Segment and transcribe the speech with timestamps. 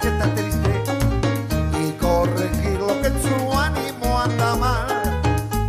[0.00, 0.82] que está triste
[1.80, 4.86] y corregir lo que en su ánimo anda mal.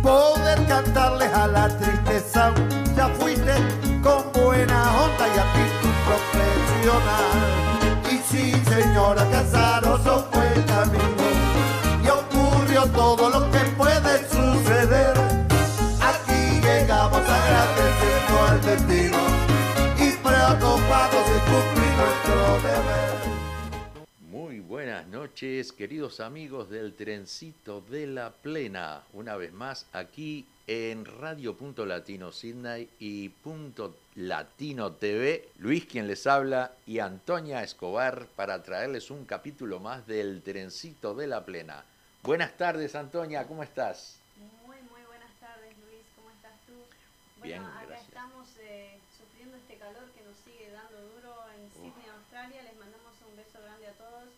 [0.02, 2.52] Poder cantarles a la tristeza,
[2.96, 3.54] ya fuiste
[4.02, 7.38] con buena onda y actitud profesional.
[8.10, 9.69] Y sí, señora Casaroso
[25.40, 29.04] noches, queridos amigos del Trencito de la Plena.
[29.14, 35.48] Una vez más aquí en Radio Punto Latino Sydney y Punto Latino TV.
[35.56, 41.26] Luis quien les habla y Antonia Escobar para traerles un capítulo más del Trencito de
[41.26, 41.84] la Plena.
[42.22, 44.18] Buenas tardes, Antonia, ¿cómo estás?
[44.66, 46.04] Muy, muy buenas tardes, Luis.
[46.16, 46.74] ¿Cómo estás tú?
[47.38, 48.08] Bueno, Bien, acá gracias.
[48.08, 52.62] estamos eh, sufriendo este calor que nos sigue dando duro en Sydney, Australia.
[52.62, 54.28] Les mandamos un beso grande a todos.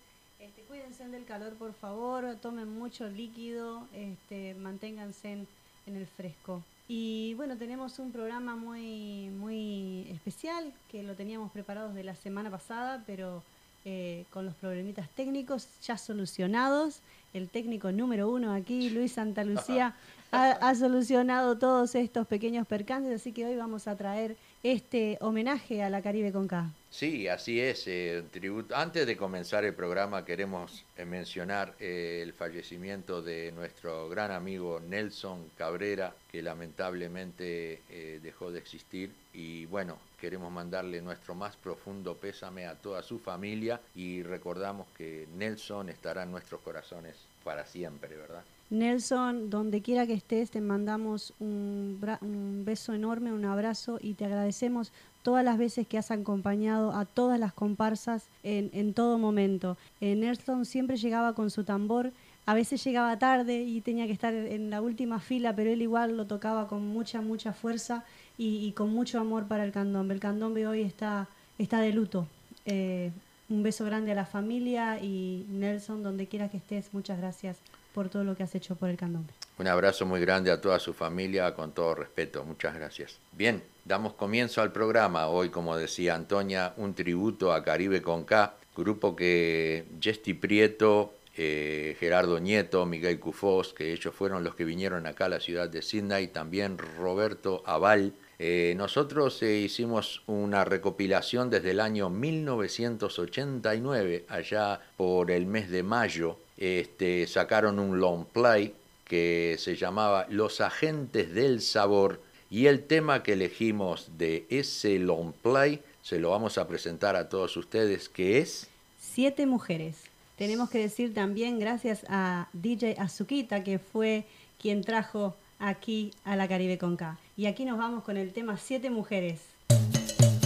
[1.12, 2.36] Cuídense del calor, por favor.
[2.40, 3.86] Tomen mucho líquido.
[3.92, 5.46] Este, manténganse en,
[5.86, 6.62] en el fresco.
[6.88, 12.50] Y bueno, tenemos un programa muy, muy especial que lo teníamos preparado de la semana
[12.50, 13.42] pasada, pero
[13.84, 17.00] eh, con los problemitas técnicos ya solucionados.
[17.34, 19.94] El técnico número uno aquí, Luis Santa Lucía,
[20.32, 25.82] ha, ha solucionado todos estos pequeños percances, así que hoy vamos a traer este homenaje
[25.82, 26.70] a la Caribe con K.
[26.92, 27.84] Sí, así es.
[27.86, 28.76] eh, tributo.
[28.76, 34.78] Antes de comenzar el programa queremos eh, mencionar eh, el fallecimiento de nuestro gran amigo
[34.78, 37.80] Nelson Cabrera, que lamentablemente
[38.22, 39.10] dejó de existir.
[39.32, 45.26] Y bueno, queremos mandarle nuestro más profundo pésame a toda su familia y recordamos que
[45.38, 48.44] Nelson estará en nuestros corazones para siempre, ¿verdad?
[48.72, 54.24] Nelson, donde quiera que estés, te mandamos un, un beso enorme, un abrazo y te
[54.24, 54.92] agradecemos
[55.22, 59.76] todas las veces que has acompañado a todas las comparsas en, todo momento.
[60.00, 62.12] Nelson siempre llegaba con su tambor,
[62.44, 66.16] a veces llegaba tarde y tenía que estar en la última fila, pero él igual
[66.16, 68.04] lo tocaba con mucha, mucha fuerza
[68.36, 70.14] y, y con mucho amor para el candombe.
[70.14, 71.28] El candombe hoy está,
[71.58, 72.26] está de luto.
[72.66, 73.12] Eh,
[73.48, 77.58] un beso grande a la familia y Nelson, donde quiera que estés, muchas gracias
[77.94, 79.32] por todo lo que has hecho por el candombe.
[79.62, 82.42] Un abrazo muy grande a toda su familia, con todo respeto.
[82.42, 83.20] Muchas gracias.
[83.30, 85.28] Bien, damos comienzo al programa.
[85.28, 91.96] Hoy, como decía Antonia, un tributo a Caribe con K, grupo que Jesti Prieto, eh,
[92.00, 95.80] Gerardo Nieto, Miguel Cufós, que ellos fueron los que vinieron acá a la ciudad de
[95.80, 98.14] Sydney, también Roberto Aval.
[98.40, 105.84] Eh, nosotros eh, hicimos una recopilación desde el año 1989, allá por el mes de
[105.84, 108.74] mayo, este, sacaron un long play
[109.12, 115.34] que se llamaba Los Agentes del Sabor y el tema que elegimos de ese long
[115.34, 118.68] play se lo vamos a presentar a todos ustedes que es
[118.98, 119.98] Siete mujeres.
[120.38, 124.24] Tenemos que decir también gracias a DJ Azuquita, que fue
[124.58, 127.18] quien trajo aquí a la Caribe con K.
[127.36, 129.40] Y aquí nos vamos con el tema Siete mujeres.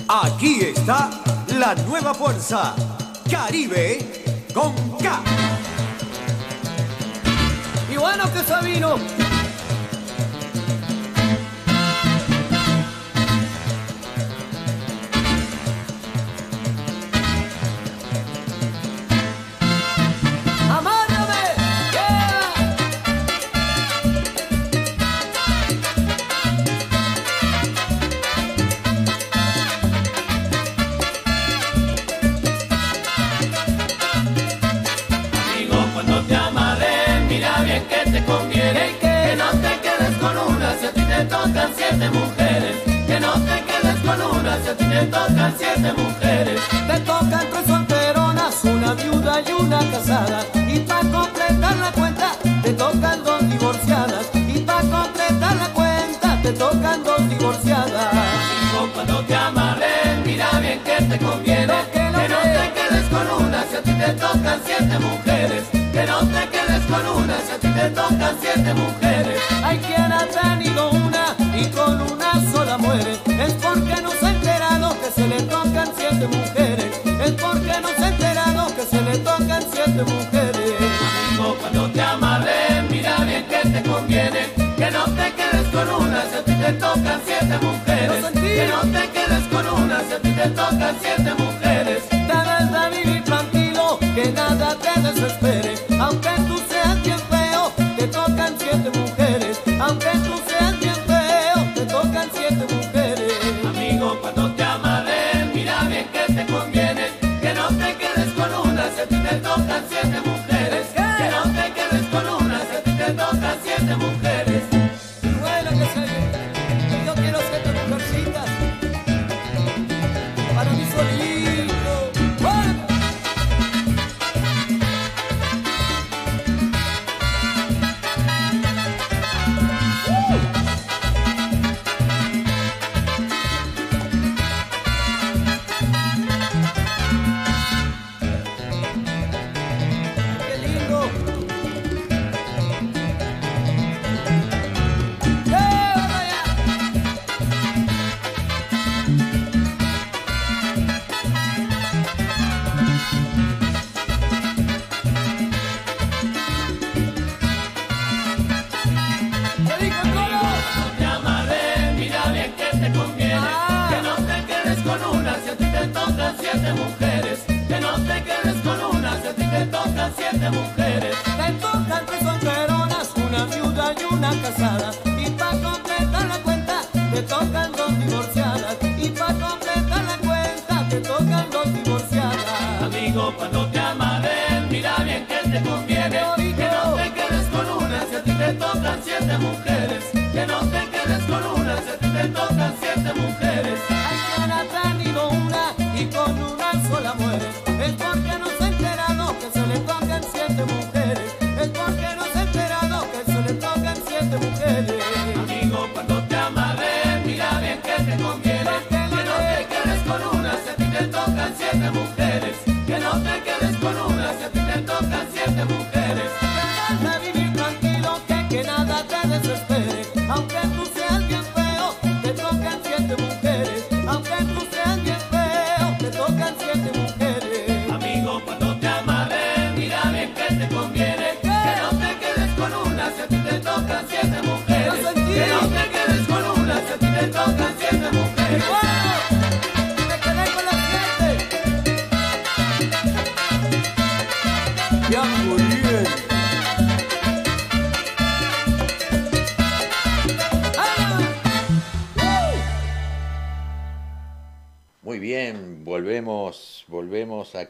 [0.09, 1.09] Aquí está
[1.57, 2.75] la nueva fuerza,
[3.31, 3.99] Caribe
[4.53, 5.56] con K.
[7.97, 9.26] Y bueno que
[44.75, 46.61] te tocan siete mujeres.
[46.87, 50.45] Te tocan tres solteronas, una viuda y una casada.
[50.55, 52.33] Y para completar la cuenta,
[52.63, 54.27] te tocan dos divorciadas.
[54.35, 58.13] Y para completar la cuenta, te tocan dos divorciadas.
[58.13, 61.75] Amigo, cuando te amaré, mira bien que te conviene.
[61.93, 65.63] Que no te quedes con una si a ti te tocan siete mujeres.
[65.93, 69.41] Que no te quedes con una si a ti te tocan siete mujeres.
[69.63, 70.66] Hay quien ha tenido
[79.97, 80.75] siete mujeres.
[81.29, 84.41] Amigo, cuando te amaré, mira bien que te conviene.
[84.77, 88.25] Que no te quedes con una si a ti te tocan siete mujeres.
[88.33, 92.03] Que no te quedes con una si a ti te tocan siete mujeres.
[92.11, 95.36] Debes de vivir tranquilo, que nada te desespere.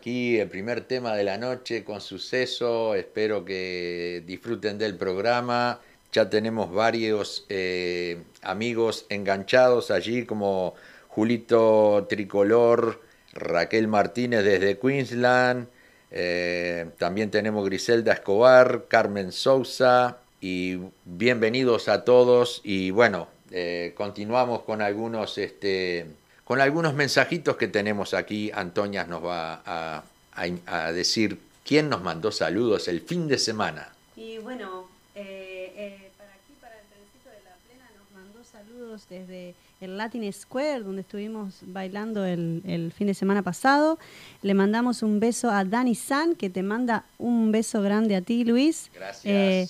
[0.07, 5.81] Aquí, el primer tema de la noche con suceso, espero que disfruten del programa,
[6.13, 10.75] ya tenemos varios eh, amigos enganchados allí como
[11.09, 15.67] Julito Tricolor, Raquel Martínez desde Queensland,
[16.13, 22.61] eh, también tenemos Griselda Escobar, Carmen Sousa y bienvenidos a todos.
[22.63, 25.37] Y bueno, eh, continuamos con algunos...
[25.37, 26.07] Este,
[26.47, 30.47] con algunos mensajitos que tenemos aquí, Antonia nos va a, a-
[30.87, 33.89] a decir quién nos mandó saludos el fin de semana.
[34.17, 34.87] Y bueno,
[35.17, 39.97] eh, eh, para aquí, para el trencito de la plena, nos mandó saludos desde el
[39.99, 43.99] Latin Square, donde estuvimos bailando el, el fin de semana pasado.
[44.43, 48.45] Le mandamos un beso a Dani San, que te manda un beso grande a ti,
[48.45, 48.91] Luis.
[48.95, 49.25] Gracias.
[49.27, 49.69] Eh,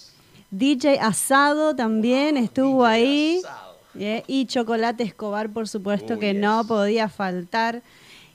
[0.50, 3.38] DJ Asado también estuvo DJ ahí.
[3.44, 3.65] Asado.
[3.98, 6.40] Eh, y Chocolate Escobar, por supuesto, Oh, que yes.
[6.40, 7.82] no podía faltar.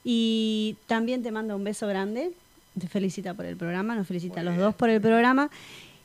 [0.04, 2.32] Y también te mando un beso grande.
[2.80, 4.66] Te felicita por el programa, nos felicita a los bien.
[4.66, 5.50] dos por el programa.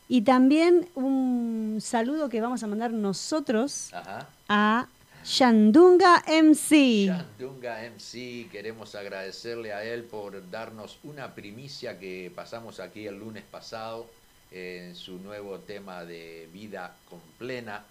[0.09, 4.27] Y también un saludo que vamos a mandar nosotros Ajá.
[4.47, 4.87] a
[5.25, 7.07] Shandunga MC.
[7.07, 13.43] Shandunga MC, queremos agradecerle a él por darnos una primicia que pasamos aquí el lunes
[13.49, 14.05] pasado
[14.51, 17.83] en su nuevo tema de vida con plena.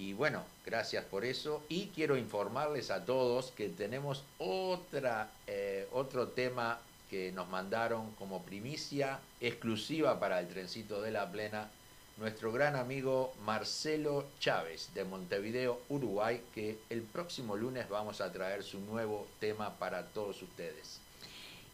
[0.00, 1.62] Y bueno, gracias por eso.
[1.68, 6.78] Y quiero informarles a todos que tenemos otra, eh, otro tema
[7.10, 11.68] que nos mandaron como primicia exclusiva para el trencito de la plena.
[12.16, 18.62] Nuestro gran amigo Marcelo Chávez de Montevideo, Uruguay, que el próximo lunes vamos a traer
[18.62, 20.98] su nuevo tema para todos ustedes.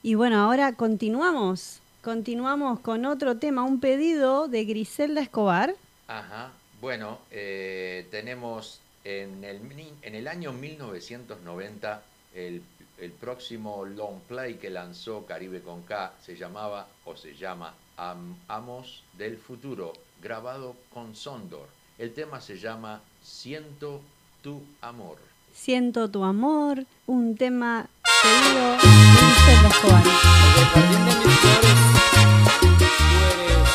[0.03, 1.81] Y bueno, ahora continuamos.
[2.03, 5.77] Continuamos con otro tema, un pedido de Griselda Escobar.
[6.09, 6.51] Ajá.
[6.81, 12.03] Bueno, eh, tenemos en el, mi- en el año 1990
[12.35, 12.63] el,
[12.99, 18.37] el próximo long play que lanzó Caribe con K se llamaba o se llama Am-
[18.49, 19.93] Amos del Futuro,
[20.23, 21.69] grabado con Sondor.
[21.99, 24.03] El tema se llama Siento
[24.43, 25.17] tu amor.
[25.55, 27.89] Siento tu amor, un tema
[28.23, 30.03] pedido de Griselda Escobar.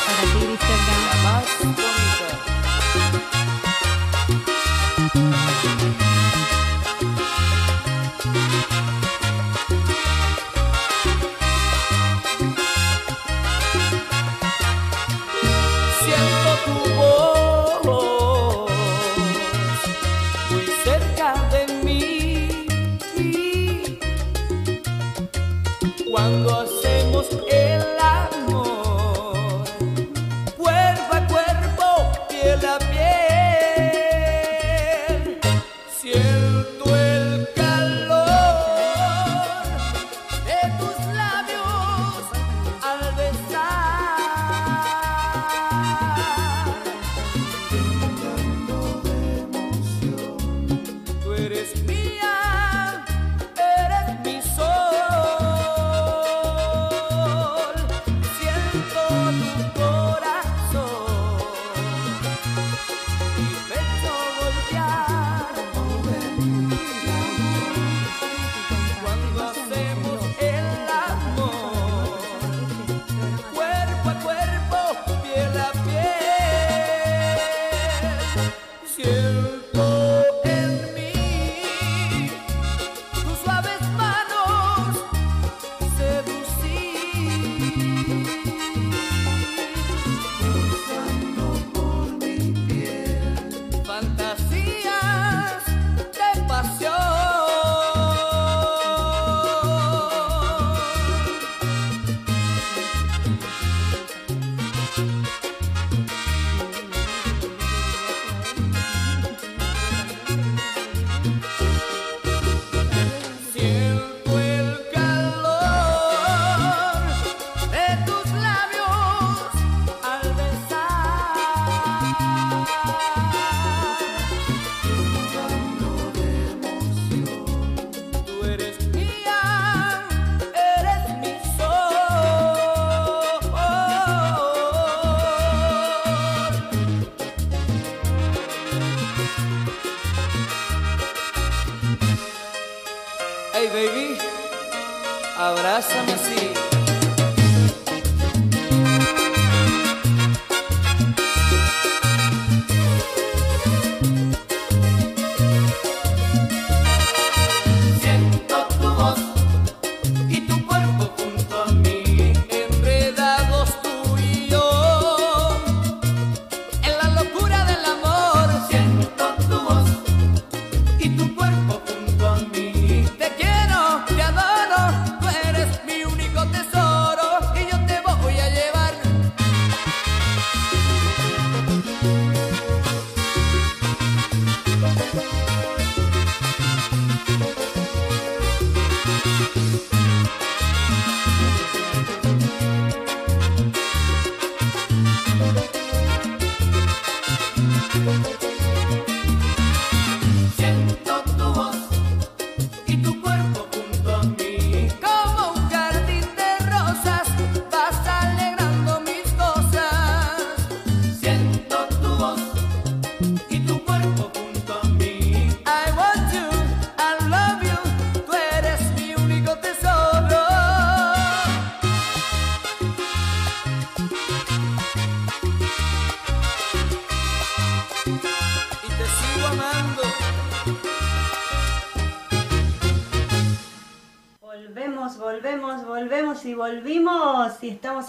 [0.06, 1.91] Para ti, Griselda.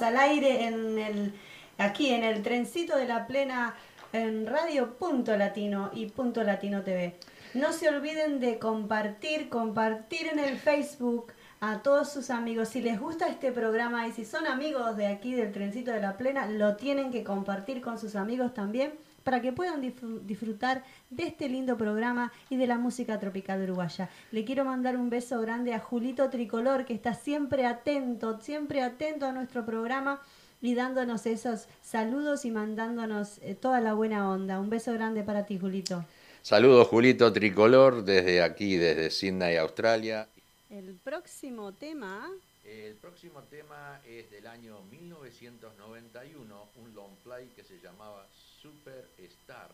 [0.02, 1.34] Al aire en el,
[1.78, 3.76] aquí en el trencito de la plena
[4.12, 7.16] en Radio Punto Latino y Punto Latino TV.
[7.54, 12.70] No se olviden de compartir, compartir en el Facebook a todos sus amigos.
[12.70, 16.18] Si les gusta este programa y si son amigos de aquí del trencito de la
[16.18, 19.82] plena, lo tienen que compartir con sus amigos también para que puedan
[20.26, 24.10] disfrutar de este lindo programa y de la música tropical uruguaya.
[24.32, 29.26] Le quiero mandar un beso grande a Julito Tricolor, que está siempre atento, siempre atento
[29.26, 30.22] a nuestro programa
[30.62, 34.60] y dándonos esos saludos y mandándonos eh, toda la buena onda.
[34.60, 36.06] Un beso grande para ti, Julito.
[36.42, 40.28] Saludos, Julito Tricolor, desde aquí, desde Sydney, Australia.
[40.70, 42.30] El próximo tema...
[42.66, 48.26] El próximo tema es del año 1991, un long play que se llamaba
[48.64, 49.70] Superstar,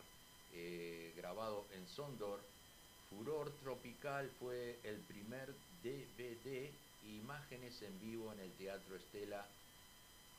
[0.51, 2.41] eh, grabado en Sondor.
[3.11, 5.53] Furor Tropical fue el primer
[5.83, 6.71] DVD,
[7.05, 9.45] imágenes en vivo en el Teatro Estela,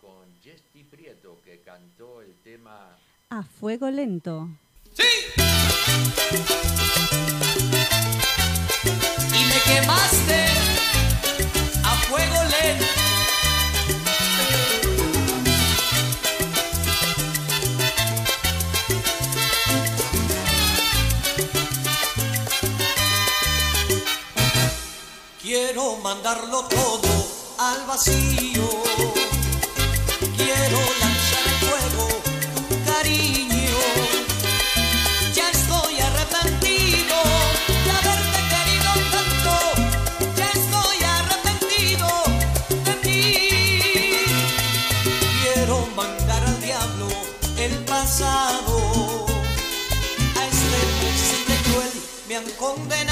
[0.00, 4.48] con Jesti Prieto, que cantó el tema A Fuego Lento.
[4.94, 5.04] ¡Sí!
[9.32, 10.46] Y me quemaste
[11.84, 13.29] a fuego lento.
[25.52, 27.10] Quiero mandarlo todo
[27.58, 28.68] al vacío.
[30.36, 32.06] Quiero lanzar el fuego
[32.86, 33.80] cariño.
[35.34, 37.16] Ya estoy arrepentido
[37.84, 39.52] de haberte querido tanto.
[40.36, 42.08] Ya estoy arrepentido
[42.84, 43.48] de ti.
[45.42, 47.08] Quiero mandar al diablo
[47.58, 49.26] el pasado.
[50.38, 51.94] A este presente cruel
[52.28, 53.09] me han condenado.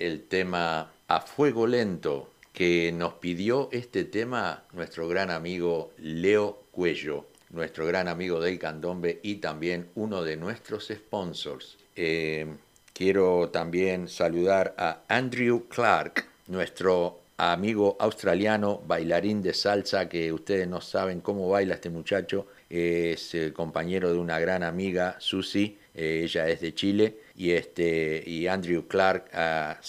[0.00, 7.26] El tema A Fuego Lento, que nos pidió este tema nuestro gran amigo Leo Cuello,
[7.50, 11.76] nuestro gran amigo del candombe y también uno de nuestros sponsors.
[11.94, 12.48] Eh,
[12.92, 20.80] quiero también saludar a Andrew Clark, nuestro amigo australiano, bailarín de salsa, que ustedes no
[20.80, 26.48] saben cómo baila este muchacho, es el compañero de una gran amiga, Susie, eh, ella
[26.48, 29.80] es de Chile y, este, y Andrew Clark ha,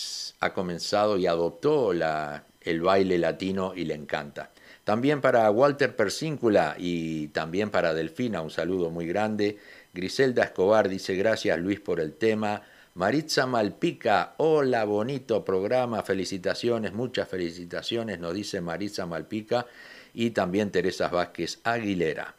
[0.55, 4.49] comenzado y adoptó la, el baile latino y le encanta.
[4.83, 9.59] También para Walter Persíncula y también para Delfina, un saludo muy grande.
[9.93, 12.63] Griselda Escobar dice gracias Luis por el tema.
[12.95, 19.67] Maritza Malpica, hola, bonito programa, felicitaciones, muchas felicitaciones, nos dice Maritza Malpica
[20.15, 22.33] y también Teresa Vázquez Aguilera.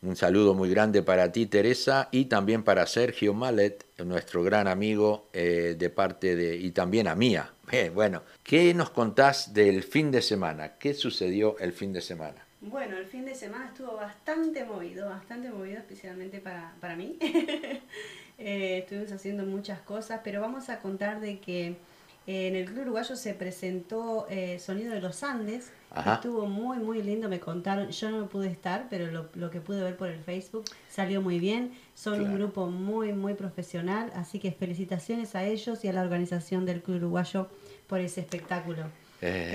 [0.00, 5.26] Un saludo muy grande para ti, Teresa, y también para Sergio Mallet, nuestro gran amigo
[5.32, 7.52] eh, de parte de, y también a Mía.
[7.70, 10.78] Eh, bueno, ¿qué nos contás del fin de semana?
[10.78, 12.46] ¿Qué sucedió el fin de semana?
[12.62, 17.18] Bueno, el fin de semana estuvo bastante movido, bastante movido especialmente para, para mí.
[18.38, 21.76] eh, estuvimos haciendo muchas cosas, pero vamos a contar de que
[22.26, 24.26] en el Club Uruguayo se presentó
[24.58, 25.70] Sonido de los Andes.
[25.90, 26.14] Ajá.
[26.14, 27.88] Estuvo muy, muy lindo, me contaron.
[27.90, 31.38] Yo no pude estar, pero lo, lo que pude ver por el Facebook salió muy
[31.38, 31.72] bien.
[31.94, 36.66] Son un grupo muy, muy profesional, así que felicitaciones a ellos y a la organización
[36.66, 37.48] del Club Uruguayo
[37.86, 38.82] por ese espectáculo.
[39.20, 39.50] Eh,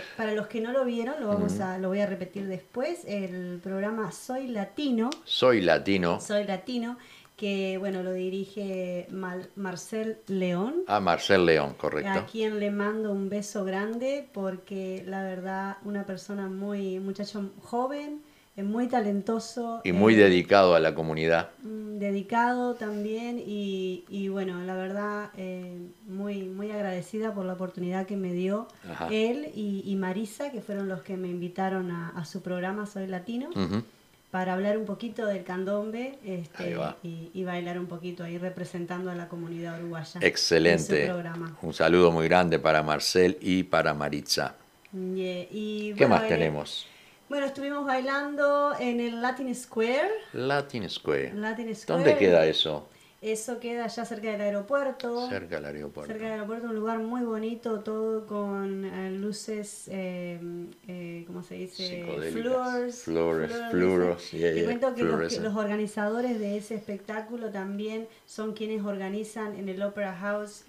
[0.00, 3.04] Eh, para los que no lo vieron, lo, vamos a, lo voy a repetir después,
[3.04, 6.20] el programa Soy Latino, soy latino.
[6.20, 6.98] Soy Latino,
[7.38, 12.10] que bueno, lo dirige Mal- Marcel León, A Marcel León, correcto.
[12.18, 18.20] a quien le mando un beso grande porque la verdad una persona muy, muchacho joven,
[18.56, 19.80] eh, muy talentoso.
[19.84, 21.50] Y muy eh, dedicado a la comunidad.
[21.62, 28.04] mm, dedicado también y, y bueno, la verdad eh, muy, muy agradecida por la oportunidad
[28.06, 29.06] que me dio Ajá.
[29.12, 33.06] él y, y Marisa, que fueron los que me invitaron a, a su programa Soy
[33.06, 33.82] Latino, Ujú.
[34.30, 39.14] Para hablar un poquito del candombe este, y, y bailar un poquito ahí representando a
[39.14, 40.20] la comunidad uruguaya.
[40.22, 41.02] Excelente.
[41.02, 41.56] En su programa.
[41.62, 44.54] Un saludo muy grande para Marcel y para Maritza.
[44.92, 46.86] Yeah, y, ¿Qué bueno, más eh, tenemos?
[47.28, 50.10] Bueno, estuvimos bailando en el Latin Square.
[50.32, 51.34] Latin Square.
[51.34, 52.04] Latin Square.
[52.04, 52.88] ¿Dónde queda eso?
[53.20, 55.28] Eso queda allá cerca del aeropuerto.
[55.28, 56.12] Cerca del aeropuerto.
[56.12, 60.38] Cerca del aeropuerto, un lugar muy bonito, todo con eh, luces, eh,
[60.86, 62.04] eh, ¿cómo se dice?
[62.30, 63.02] Flores.
[63.02, 68.52] Flores, fluoros, yeah, Te yeah, cuento que los, los organizadores de ese espectáculo también son
[68.52, 70.64] quienes organizan en el Opera House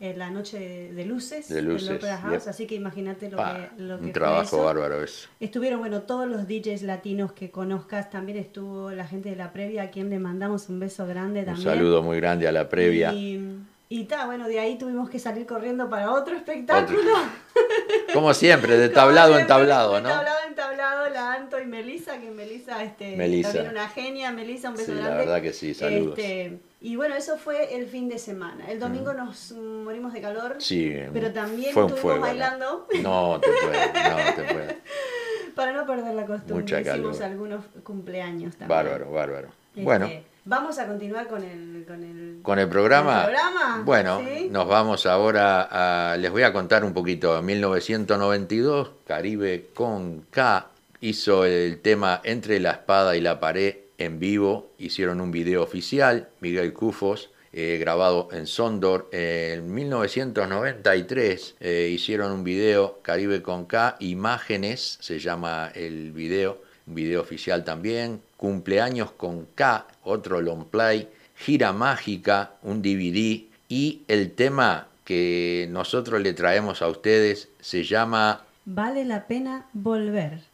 [0.00, 1.48] eh, eh, la noche de, luces.
[1.48, 2.48] De luces, Opera House, yep.
[2.48, 4.64] así que imagínate lo que, lo que un fue trabajo eso.
[4.64, 5.28] bárbaro eso.
[5.40, 9.82] Estuvieron, bueno, todos los DJs latinos que conozcas, también estuvo la gente de la previa,
[9.82, 11.64] a quien le mandamos un beso grande Un también.
[11.64, 13.12] saludo muy grande a la previa.
[13.12, 13.58] Y,
[13.90, 17.00] y ta, bueno, de ahí tuvimos que salir corriendo para otro espectáculo.
[18.12, 20.08] Como siempre, de tablado en siempre, tablado, de ¿no?
[20.08, 23.52] tablado en tablado, la Anto y Melisa, que Melisa, este, Melisa.
[23.52, 26.18] también una genia, Melisa, un beso Sí, la verdad que sí, saludos.
[26.18, 28.70] Este, y bueno, eso fue el fin de semana.
[28.70, 30.56] El domingo nos morimos de calor.
[30.58, 32.26] Sí, Pero también fue un estuvimos fuego, ¿no?
[32.26, 32.86] bailando.
[33.02, 34.74] No te puedo, no te puedo.
[35.54, 37.32] Para no perder la costumbre, Mucha hicimos calor.
[37.32, 38.68] algunos cumpleaños también.
[38.68, 39.48] Bárbaro, bárbaro.
[39.70, 40.08] Este, Bueno,
[40.44, 43.24] Vamos a continuar con el, con el, con el programa.
[43.24, 43.82] ¿Con el programa?
[43.84, 44.48] Bueno, ¿Sí?
[44.50, 45.68] nos vamos ahora
[46.12, 46.16] a.
[46.16, 47.38] Les voy a contar un poquito.
[47.38, 50.68] En 1992, Caribe con K
[51.00, 54.70] hizo el tema Entre la espada y la pared en vivo.
[54.78, 57.30] Hicieron un video oficial, Miguel Cufos.
[57.52, 59.08] eh, grabado en Sondor.
[59.12, 66.94] En 1993 eh, hicieron un video Caribe con K, Imágenes, se llama el video, un
[66.94, 68.22] video oficial también.
[68.38, 71.10] Cumpleaños con K, otro long play.
[71.34, 73.44] Gira mágica, un DVD.
[73.68, 80.47] Y el tema que nosotros le traemos a ustedes se llama Vale la pena volver.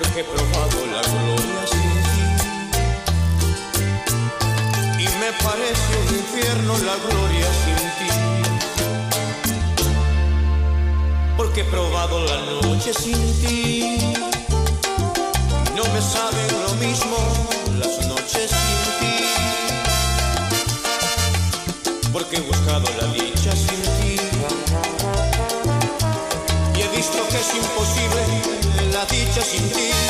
[0.00, 2.22] porque he probado la gloria sin ti.
[5.02, 8.10] Y me parece un infierno la gloria sin ti.
[11.36, 13.98] Porque he probado la noche sin ti.
[15.74, 17.18] No me saben lo mismo
[17.80, 19.14] las noches sin ti.
[22.12, 22.36] Porque
[29.30, 30.07] 小心地。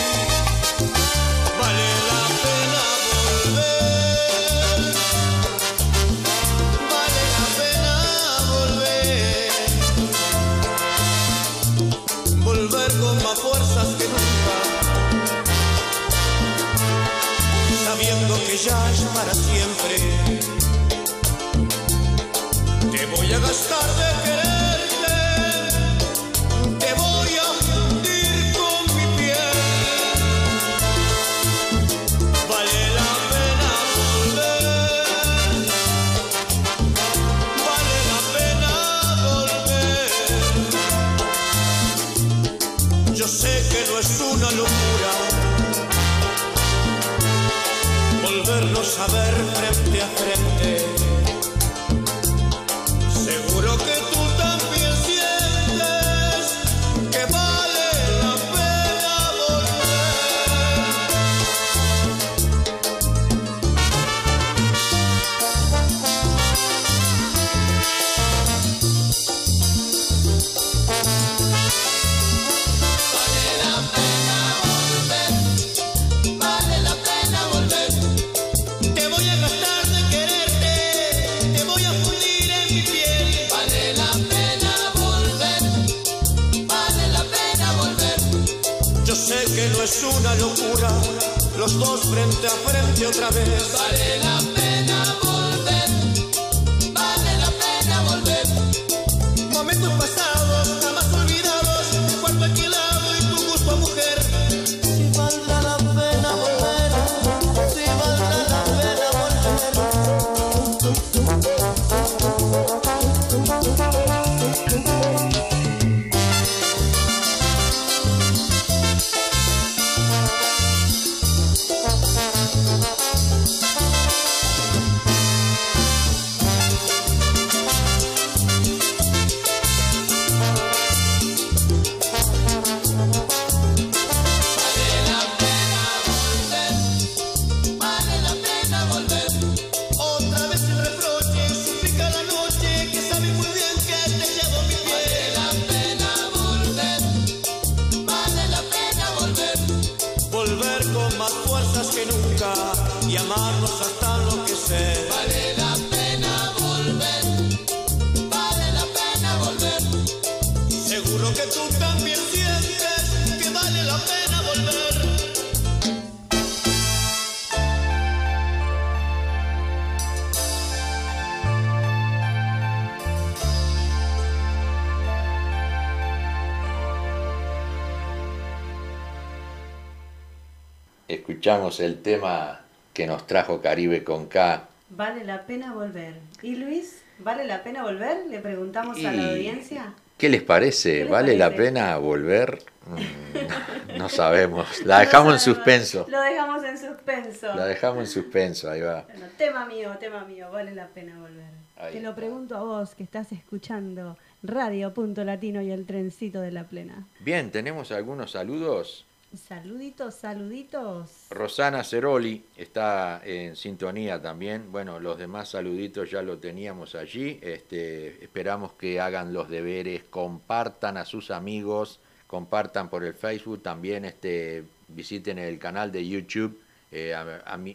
[181.48, 182.61] Escuchamos el tema
[182.92, 184.68] que nos trajo Caribe con K.
[184.90, 186.16] Vale la pena volver.
[186.42, 187.00] ¿Y Luis?
[187.20, 188.26] ¿Vale la pena volver?
[188.28, 189.94] Le preguntamos a la audiencia.
[190.18, 190.92] ¿Qué les parece?
[190.92, 192.58] ¿Qué les ¿Vale la pena volver?
[192.84, 194.68] Mm, no sabemos.
[194.84, 195.42] La dejamos en No sabemos.
[195.42, 196.06] suspenso.
[196.06, 197.54] Lo dejamos en suspenso.
[197.54, 199.06] La dejamos en suspenso, ahí va.
[199.08, 201.48] Bueno, tema mío, tema mío, vale la pena volver.
[201.78, 206.42] Ahí Te lo pregunto a vos que estás escuchando Radio Punto Latino y el trencito
[206.42, 207.06] de la plena.
[207.20, 209.06] Bien, tenemos algunos saludos.
[209.37, 211.27] Saluditos, saluditos.
[211.31, 214.73] Rosana Ceroli está en sintonía también.
[214.73, 217.38] Bueno, los demás saluditos ya lo teníamos allí.
[217.43, 224.07] Este, esperamos que hagan los deberes, compartan a sus amigos, compartan por el Facebook, también
[224.07, 226.59] este, visiten el canal de YouTube
[226.91, 227.14] eh,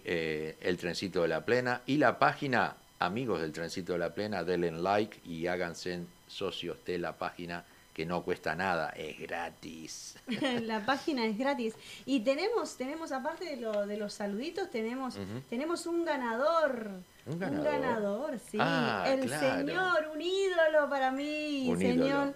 [0.05, 4.43] eh, El Trencito de la Plena y la página Amigos del Trencito de la Plena,
[4.43, 10.15] denle like y háganse socios de la página que no cuesta nada, es gratis.
[10.61, 11.75] la página es gratis.
[12.05, 15.17] Y tenemos, tenemos aparte de, lo, de los saluditos, tenemos,
[15.49, 16.89] tenemos un ganador.
[17.25, 17.65] ¿Un ganador?
[17.71, 18.57] ganador, sí.
[18.59, 19.57] Ah, el claro.
[19.59, 22.33] señor, un ídolo para mí, Un señor ídolo.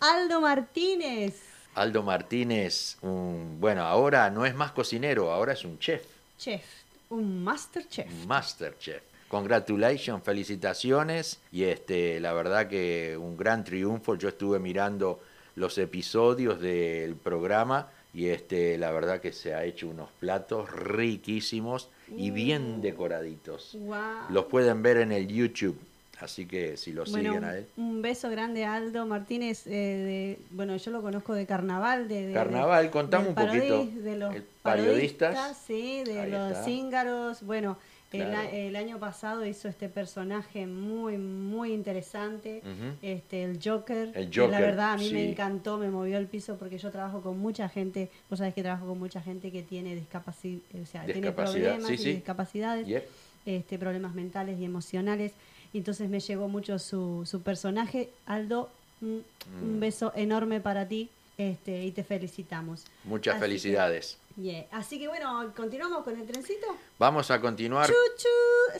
[0.00, 1.34] Aldo Martínez.
[1.74, 6.02] Aldo Martínez, un, bueno, ahora no es más cocinero, ahora es un chef,
[6.36, 6.64] Chef,
[7.08, 8.06] un master chef.
[8.12, 9.02] un master chef.
[9.28, 14.14] Congratulations, felicitaciones y este, la verdad que un gran triunfo.
[14.14, 15.20] Yo estuve mirando
[15.54, 21.90] los episodios del programa y este, la verdad que se ha hecho unos platos riquísimos
[22.16, 23.72] y bien decoraditos.
[23.78, 24.30] Guau.
[24.30, 25.78] Los pueden ver en el YouTube,
[26.20, 27.66] así que si lo Bueno, siguen a él.
[27.76, 29.66] un beso grande a Aldo Martínez.
[29.66, 32.08] eh, de, bueno, yo lo conozco de Carnaval.
[32.08, 33.84] De, de- Carnaval, contame un poquito.
[33.84, 35.58] De los El periodistas.
[35.66, 36.64] sí, de Ahí los está.
[36.64, 37.42] cíngaros.
[37.42, 37.76] Bueno,
[38.10, 38.38] Claro.
[38.38, 42.62] a- el año pasado hizo este personaje muy, muy interesante.
[43.02, 44.12] Este El Joker.
[44.14, 46.90] El que La Joker, verdad, a mí me encantó, me movió el piso porque yo
[46.90, 48.10] trabajo con mucha gente.
[48.30, 51.94] Vos sabés que trabajo con mucha gente que tiene discapacidad, o sea, tiene problemas sí,
[51.94, 52.12] y sí.
[52.14, 53.02] discapacidades
[53.44, 55.32] este, problemas mentales y emocionales.
[55.74, 58.08] Entonces me llegó mucho su, su personaje.
[58.26, 58.70] Aldo,
[59.02, 59.22] un,
[59.62, 59.80] un Mm.
[59.80, 61.08] beso enorme para ti.
[61.42, 62.84] Este, y te felicitamos.
[63.04, 64.18] Muchas Así que- felicidades.
[64.36, 64.66] Yeah.
[64.70, 66.68] Así que bueno, continuamos con el trencito.
[66.96, 67.90] Vamos a continuar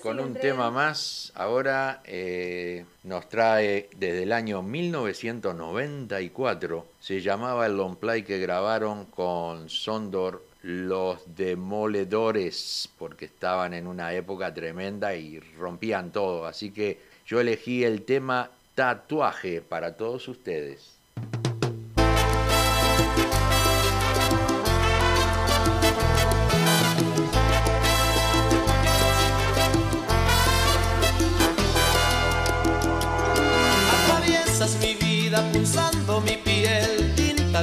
[0.02, 0.40] con un tren.
[0.42, 1.32] tema más.
[1.34, 6.86] Ahora eh, nos trae desde el año 1994.
[7.00, 14.14] Se llamaba el long play que grabaron con Sondor Los Demoledores, porque estaban en una
[14.14, 16.46] época tremenda y rompían todo.
[16.46, 20.97] Así que yo elegí el tema Tatuaje para todos ustedes.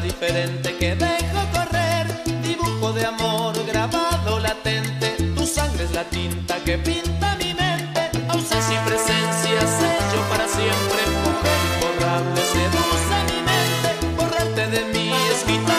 [0.01, 2.07] Diferente que dejo correr,
[2.41, 8.81] dibujo de amor grabado latente, tu sangre es la tinta que pinta mi mente, ausencia
[8.81, 15.74] y presencia, sello para siempre, mujer imborrable, seduce mi mente, borrarte de mí es quitarme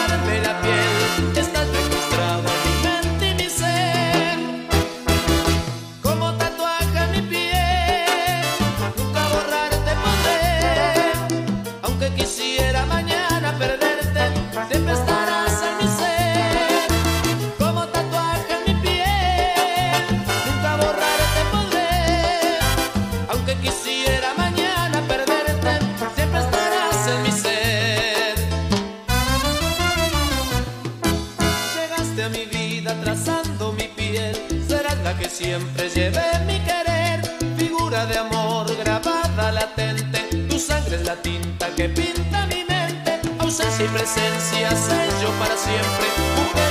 [43.91, 46.66] presencia, sello para siempre.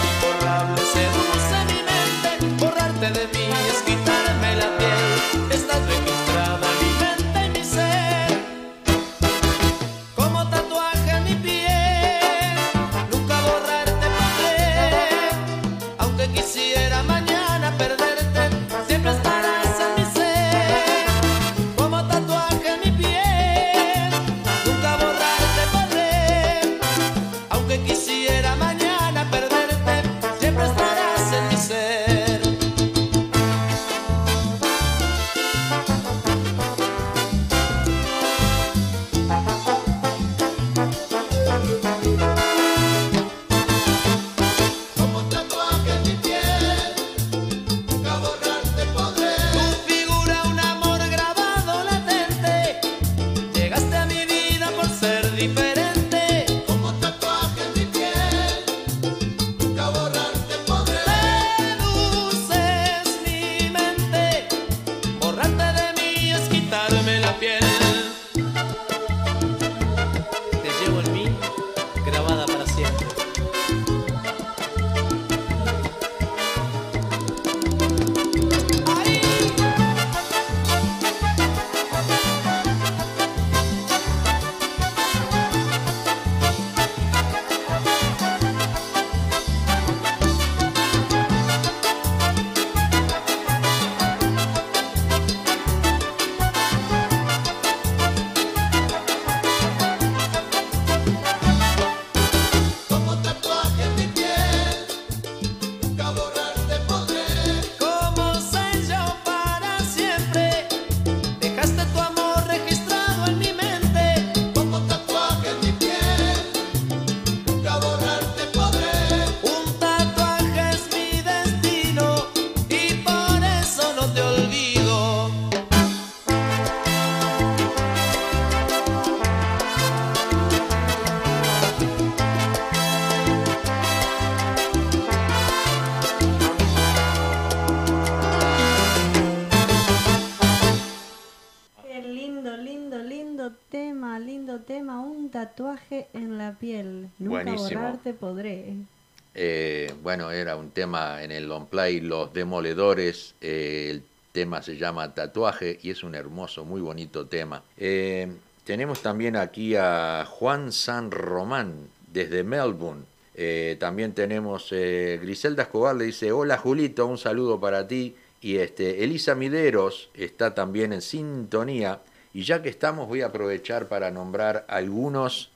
[150.77, 153.35] Tema en el long play Los Demoledores.
[153.41, 154.03] eh, el
[154.33, 157.63] tema se llama Tatuaje y es un hermoso, muy bonito tema.
[157.79, 158.31] Eh,
[158.63, 163.05] tenemos también aquí a Juan San Román desde Melbourne.
[163.35, 168.15] Eh, también tenemos Griselda Escobar, le dice, hola Julito, un saludo para ti.
[168.43, 172.01] Y este, Elisa Mideros está también en sintonía.
[172.35, 175.51] Y ya que estamos, voy a aprovechar para nombrar algunos,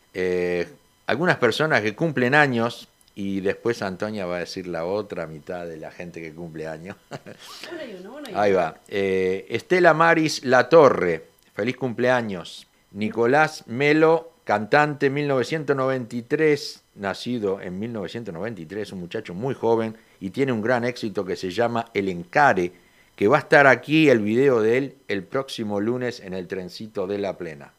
[1.07, 2.89] algunas personas que cumplen años.
[3.23, 6.97] Y después Antonia va a decir la otra mitad de la gente que cumple años.
[7.71, 8.81] Uno y uno, uno y Ahí va.
[8.89, 12.67] Eh, Estela Maris La Torre, feliz cumpleaños.
[12.93, 20.85] Nicolás Melo cantante 1993, nacido en 1993, un muchacho muy joven y tiene un gran
[20.85, 22.73] éxito que se llama El Encare,
[23.17, 27.07] que va a estar aquí el video de él el próximo lunes en el trencito
[27.07, 27.71] de la plena.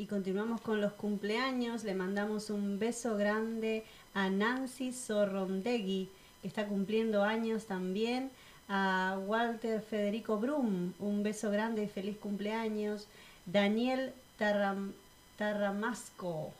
[0.00, 1.84] Y continuamos con los cumpleaños.
[1.84, 3.84] Le mandamos un beso grande
[4.14, 6.08] a Nancy Sorrondegui,
[6.42, 8.30] que está cumpliendo años también.
[8.68, 13.08] A Walter Federico Brum, un beso grande y feliz cumpleaños.
[13.46, 14.92] Daniel Tarram-
[15.36, 16.52] Tarramasco,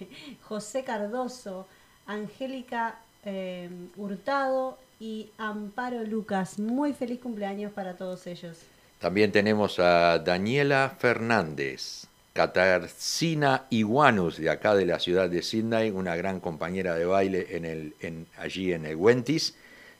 [0.42, 1.66] José Cardoso,
[2.06, 6.58] Angélica eh, Hurtado y Amparo Lucas.
[6.58, 8.58] Muy feliz cumpleaños para todos ellos.
[8.98, 16.16] También tenemos a Daniela Fernández, Katarzyna Iguanus, de acá de la ciudad de Sydney, una
[16.16, 17.92] gran compañera de baile
[18.38, 19.54] allí en el Wentis.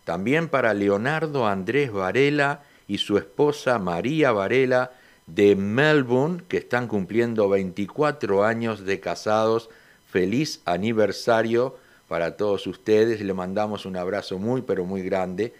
[0.05, 4.93] También para Leonardo Andrés Varela y su esposa María Varela
[5.27, 9.71] de Melbourne, que están cumpliendo 24 años de casados.
[10.11, 11.77] Feliz aniversario
[12.09, 13.21] para todos ustedes.
[13.21, 15.55] Le mandamos un abrazo muy, pero muy grande.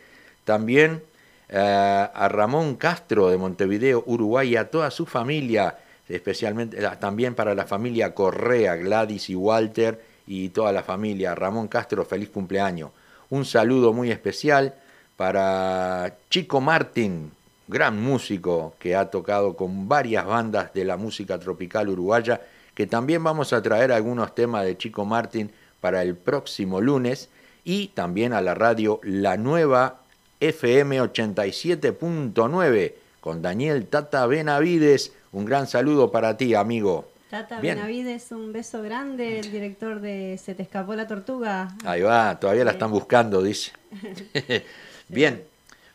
[0.45, 1.03] También
[1.49, 7.55] eh, a Ramón Castro de Montevideo, Uruguay, y a toda su familia, especialmente también para
[7.55, 11.35] la familia Correa, Gladys y Walter y toda la familia.
[11.35, 12.91] Ramón Castro, feliz cumpleaños.
[13.31, 14.75] Un saludo muy especial
[15.17, 17.33] para Chico Martín,
[17.69, 22.41] gran músico que ha tocado con varias bandas de la música tropical uruguaya,
[22.75, 25.51] que también vamos a traer algunos temas de Chico Martín
[25.81, 27.29] para el próximo lunes,
[27.65, 30.01] y también a la radio La Nueva
[30.41, 35.13] FM 87.9 con Daniel Tata Benavides.
[35.33, 37.09] Un gran saludo para ti, amigo.
[37.31, 37.77] Tata Bien.
[37.77, 41.75] Benavides, un beso grande, el director de Se te escapó la tortuga.
[41.87, 43.73] Ahí va, todavía la están buscando, dice.
[45.09, 45.43] Bien,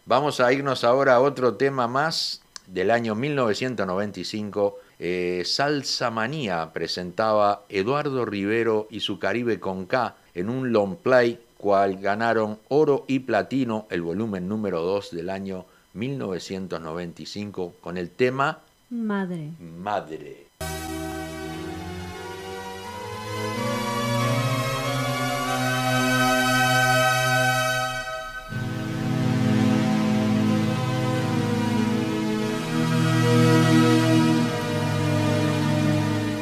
[0.07, 4.79] vamos a irnos ahora a otro tema más del año 1995.
[4.97, 11.39] Eh, Salsa Manía presentaba Eduardo Rivero y su Caribe con K en un long play,
[11.59, 18.61] cual ganaron oro y platino, el volumen número 2 del año 1995, con el tema
[18.89, 19.53] Madre.
[19.59, 20.47] Madre.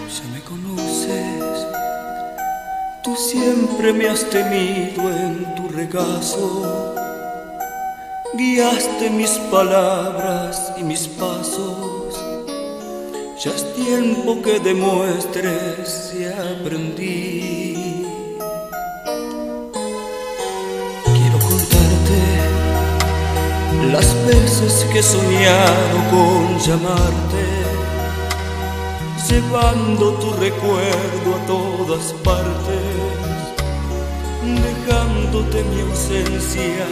[0.08, 1.66] Ya me conoces,
[3.04, 6.94] tú siempre me has tenido en tu regazo.
[8.36, 12.05] Guiaste mis palabras y mis pasos.
[13.46, 17.76] Ya es tiempo que demuestres si aprendí.
[21.14, 22.22] Quiero contarte
[23.92, 27.66] las veces que he soñado con llamarte
[29.30, 32.82] llevando tu recuerdo a todas partes,
[34.44, 36.88] dejándote mi ausencia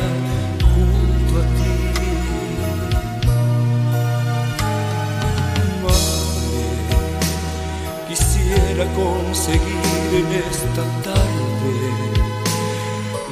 [8.74, 11.76] quisiera conseguir en esta tarde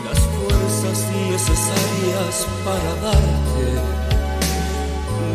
[0.06, 0.98] las fuerzas
[1.32, 3.66] necesarias para darte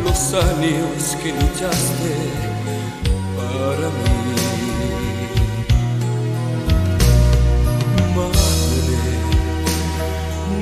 [0.03, 2.15] los años que luchaste
[3.35, 4.17] para mí.
[8.15, 8.99] Madre,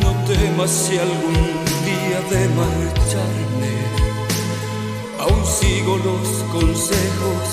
[0.02, 1.44] no temas si algún
[1.86, 3.76] día de marcharme,
[5.20, 7.46] aún sigo los consejos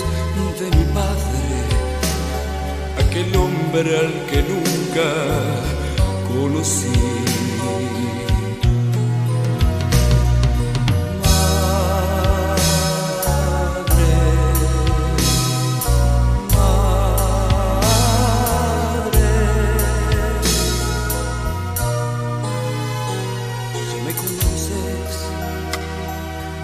[0.59, 1.32] de mi padre,
[3.13, 5.09] aquel hombre al que nunca
[6.29, 6.89] conocí.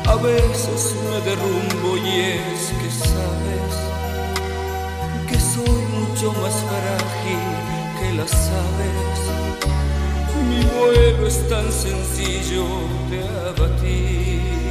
[0.07, 3.88] A veces me derrumbo y es que sabes
[6.19, 7.39] mucho más frágil
[8.01, 9.21] que las aves.
[10.49, 12.65] Mi vuelo es tan sencillo
[13.09, 14.68] de abatir.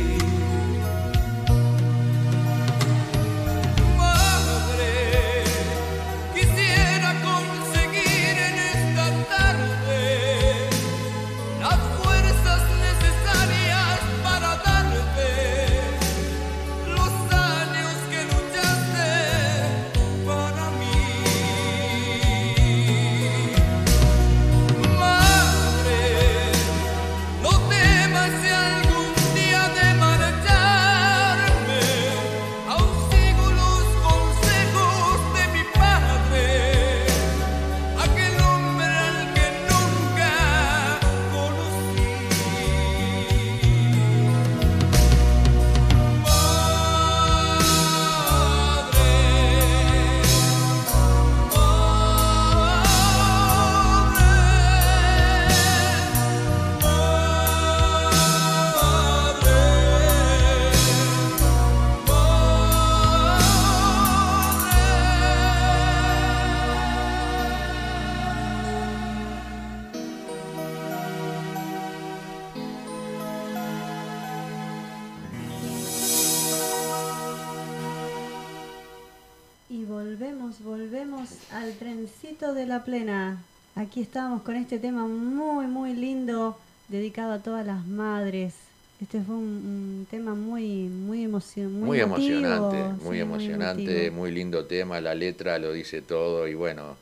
[82.37, 83.43] Trencito de la plena.
[83.75, 86.57] Aquí estamos con este tema muy, muy lindo,
[86.87, 88.53] dedicado a todas las madres.
[89.01, 94.65] Este fue un, un tema muy, muy, emocion muy, emocionante, sí, muy emocionante, muy lindo
[94.65, 96.97] tema, la letra lo dice todo y bueno,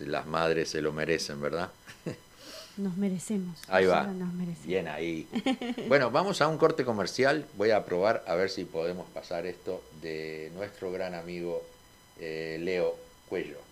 [0.00, 1.70] las madres se lo merecen, ¿verdad?
[2.76, 3.58] Nos merecemos.
[3.68, 4.04] Ahí va.
[4.04, 4.66] Nos merecemos.
[4.66, 5.26] Bien ahí.
[5.88, 7.46] Bueno, vamos a un corte comercial.
[7.56, 11.62] Voy a probar a ver si podemos pasar esto de nuestro gran amigo
[12.18, 12.96] eh, Leo
[13.28, 13.65] Cuello.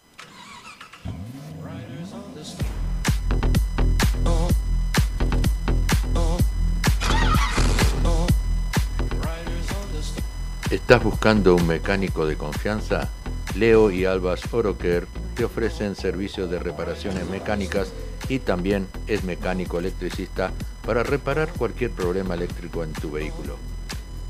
[10.71, 13.09] ¿Estás buscando un mecánico de confianza?
[13.55, 17.93] Leo y Albas Oroker te ofrecen servicios de reparaciones mecánicas
[18.29, 20.51] y también es mecánico electricista
[20.85, 23.57] para reparar cualquier problema eléctrico en tu vehículo.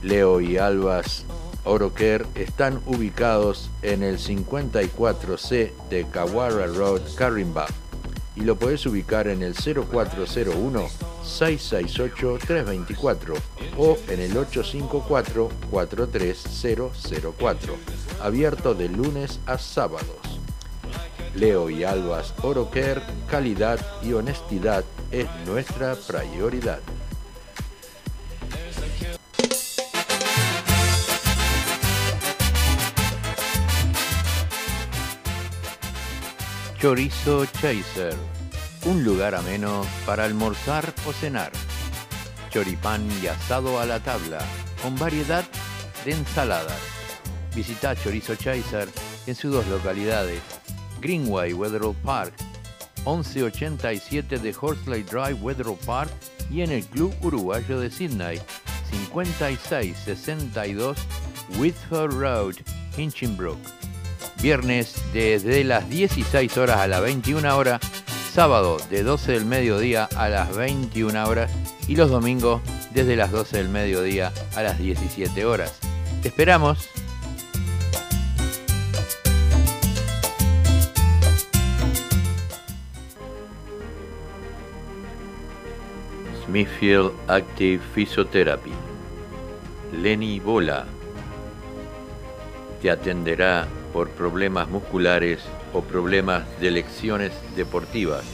[0.03, 1.25] Leo y Albas
[1.65, 7.67] Oroker están ubicados en el 54C de Kawara Road, Carimba
[8.37, 10.89] y lo puedes ubicar en el 0401
[11.25, 13.35] 668 324
[13.79, 17.77] o en el 854 43004
[18.21, 20.09] abierto de lunes a sábados.
[21.35, 26.81] Leo y Albas Oroker, calidad y honestidad es nuestra prioridad.
[36.85, 38.15] Chorizo Chaser,
[38.85, 41.51] un lugar ameno para almorzar o cenar.
[42.51, 44.41] Choripán y asado a la tabla,
[44.83, 45.45] con variedad
[46.05, 46.79] de ensaladas.
[47.55, 48.91] Visita Chorizo Chaser
[49.27, 50.43] en sus dos localidades,
[51.01, 52.35] Greenway Wetherall Park,
[53.07, 56.11] 1187 de Horsley Drive Wetherall Park
[56.51, 58.43] y en el Club Uruguayo de Sydney,
[58.91, 60.99] 5662
[61.57, 62.57] Whitford Road,
[62.99, 63.94] Hinchinbrook.
[64.45, 67.81] Viernes desde las 16 horas a las 21 horas,
[68.31, 71.51] sábado de 12 del mediodía a las 21 horas
[71.89, 72.61] y los domingos
[72.93, 75.81] desde las 12 del mediodía a las 17 horas.
[76.21, 76.91] Te esperamos.
[86.45, 88.73] Smithfield Active Physiotherapy.
[90.03, 90.85] Lenny Bola
[92.83, 95.39] te atenderá por problemas musculares
[95.73, 98.25] o problemas de lecciones deportivas.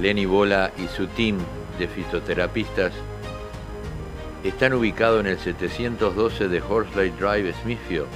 [0.00, 1.38] Lenny Bola y su team
[1.76, 2.92] de fisioterapistas
[4.44, 8.06] están ubicados en el 712 de Horsley Drive, Smithfield.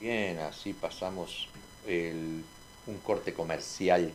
[0.00, 1.46] Bien, así pasamos
[1.86, 2.42] el-
[2.86, 4.12] un corte comercial.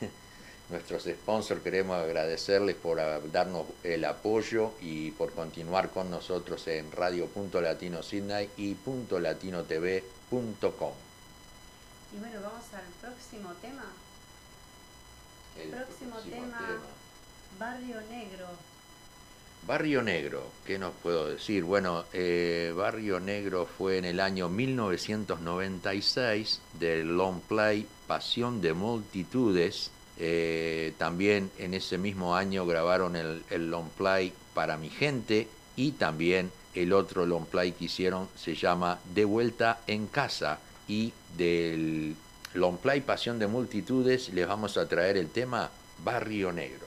[0.68, 6.90] Nuestros sponsors queremos agradecerles por ah, darnos el apoyo y por continuar con nosotros en
[6.90, 8.76] Radio.Latino Sydney y
[9.10, 10.92] .latinotv.com.
[12.12, 13.84] Y bueno, vamos al próximo tema.
[15.62, 16.80] El próximo tema,
[17.58, 18.48] Barrio Negro.
[19.66, 21.64] Barrio Negro, ¿qué nos puedo decir?
[21.64, 29.90] Bueno, eh, Barrio Negro fue en el año 1996 del long play Pasión de Multitudes.
[30.18, 35.90] Eh, también en ese mismo año grabaron el, el long play Para mi gente y
[35.92, 42.14] también el otro long play que hicieron se llama De vuelta en casa y del
[42.54, 45.68] long play Pasión de Multitudes les vamos a traer el tema
[46.04, 46.85] Barrio Negro.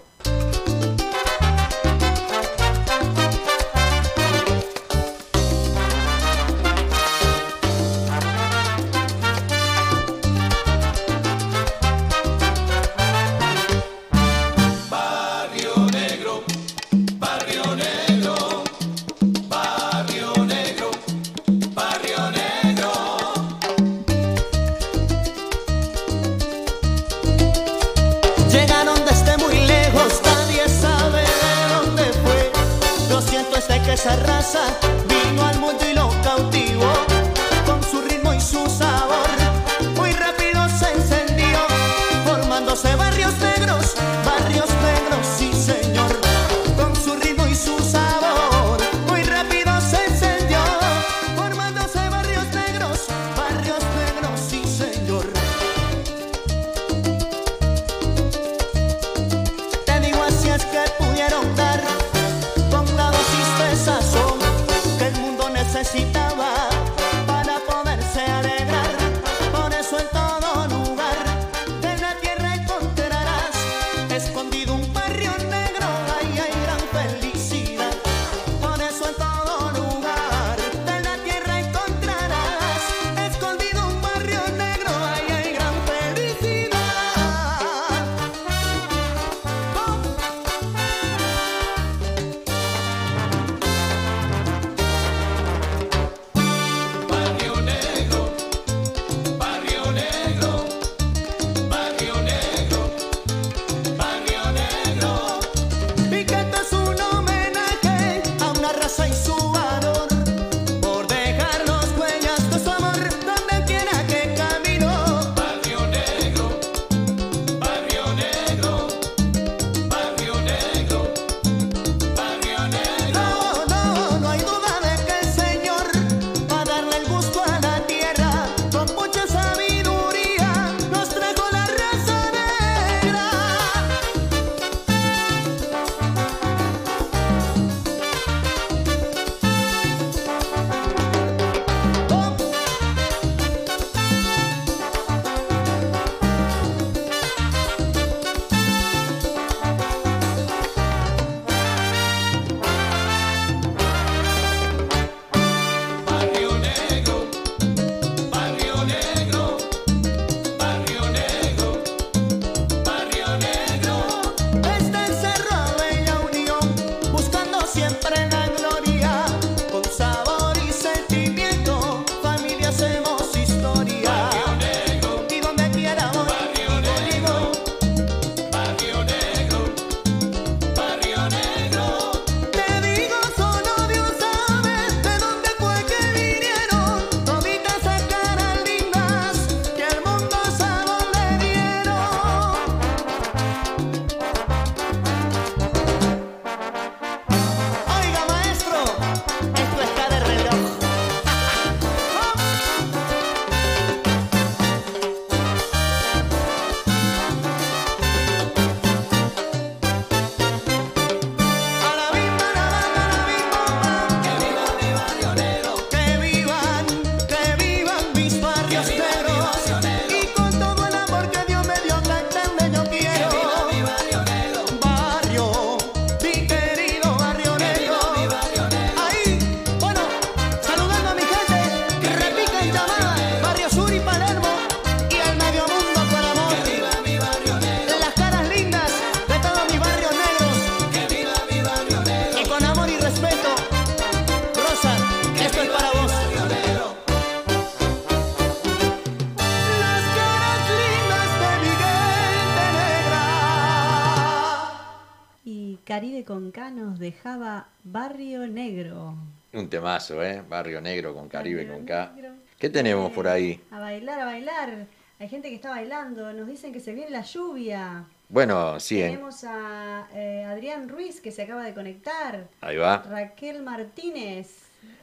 [257.24, 259.16] Dejaba Barrio Negro.
[259.52, 260.42] Un temazo, ¿eh?
[260.48, 262.12] Barrio Negro con Caribe Barrio con K.
[262.16, 262.32] Negro.
[262.58, 263.60] ¿Qué tenemos por ahí?
[263.72, 264.86] A bailar, a bailar.
[265.20, 266.32] Hay gente que está bailando.
[266.32, 268.06] Nos dicen que se viene la lluvia.
[268.30, 269.10] Bueno, sí, ¿eh?
[269.10, 272.48] Tenemos a eh, Adrián Ruiz que se acaba de conectar.
[272.62, 273.04] ahí va.
[273.10, 274.48] Raquel Martínez.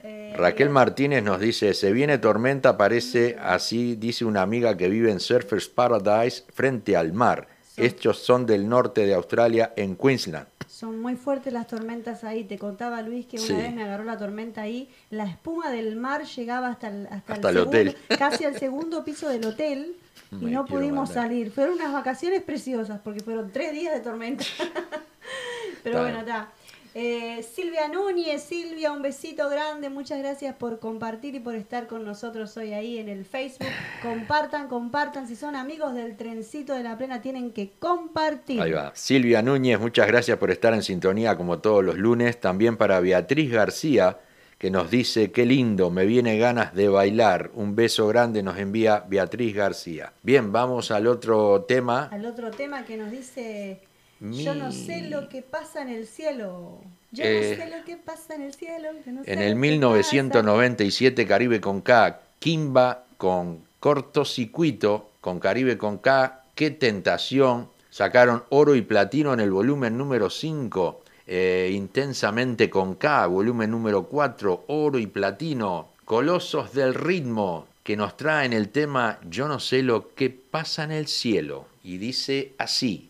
[0.03, 5.11] eh, Raquel Martínez nos dice, se viene tormenta, parece así, dice una amiga que vive
[5.11, 7.49] en Surfers Paradise frente al mar.
[7.77, 10.47] Estos son del norte de Australia, en Queensland.
[10.77, 12.45] Son muy fuertes las tormentas ahí.
[12.45, 13.55] Te contaba Luis que una Sí.
[13.55, 14.91] vez me agarró la tormenta ahí.
[15.09, 17.97] La espuma del mar llegaba hasta el, hasta Hasta el segundo- hotel.
[18.19, 19.97] casi al segundo piso del hotel
[20.33, 21.51] y Me no pudimos salir.
[21.51, 24.45] Fueron unas vacaciones preciosas porque fueron tres días de tormenta.
[25.83, 26.51] Pero bueno, está.
[26.99, 29.91] Eh, Silvia Núñez, Silvia, un besito grande.
[29.91, 33.69] Muchas gracias por compartir y por estar con nosotros hoy ahí en el Facebook.
[34.01, 35.29] Compartan, compartan.
[35.29, 38.63] Si son amigos del trencito de la plena, tienen que compartir.
[38.63, 38.93] Ahí va.
[38.95, 42.41] Silvia Núñez, muchas gracias por estar en sintonía como todos los lunes.
[42.41, 44.19] También para Beatriz García,
[44.57, 47.51] que nos dice, qué lindo, me viene ganas de bailar.
[47.53, 50.15] Un beso grande nos envía Beatriz García.
[50.23, 52.09] Bien, vamos al otro tema.
[52.11, 53.83] al otro tema que nos dice
[54.21, 56.81] Mi- yo no sé lo que pasa en el cielo
[57.13, 59.49] yo Eh, no sé lo que pasa en el cielo yo no sé En el
[59.51, 68.43] que 1997 Caribe con K, Kimba con cortocircuito, con Caribe con K, qué tentación, sacaron
[68.51, 74.65] oro y platino en el volumen número 5, eh, intensamente con K, volumen número 4,
[74.69, 80.15] oro y platino, colosos del ritmo, que nos traen el tema Yo no sé lo
[80.15, 83.06] que pasa en el cielo, y dice así.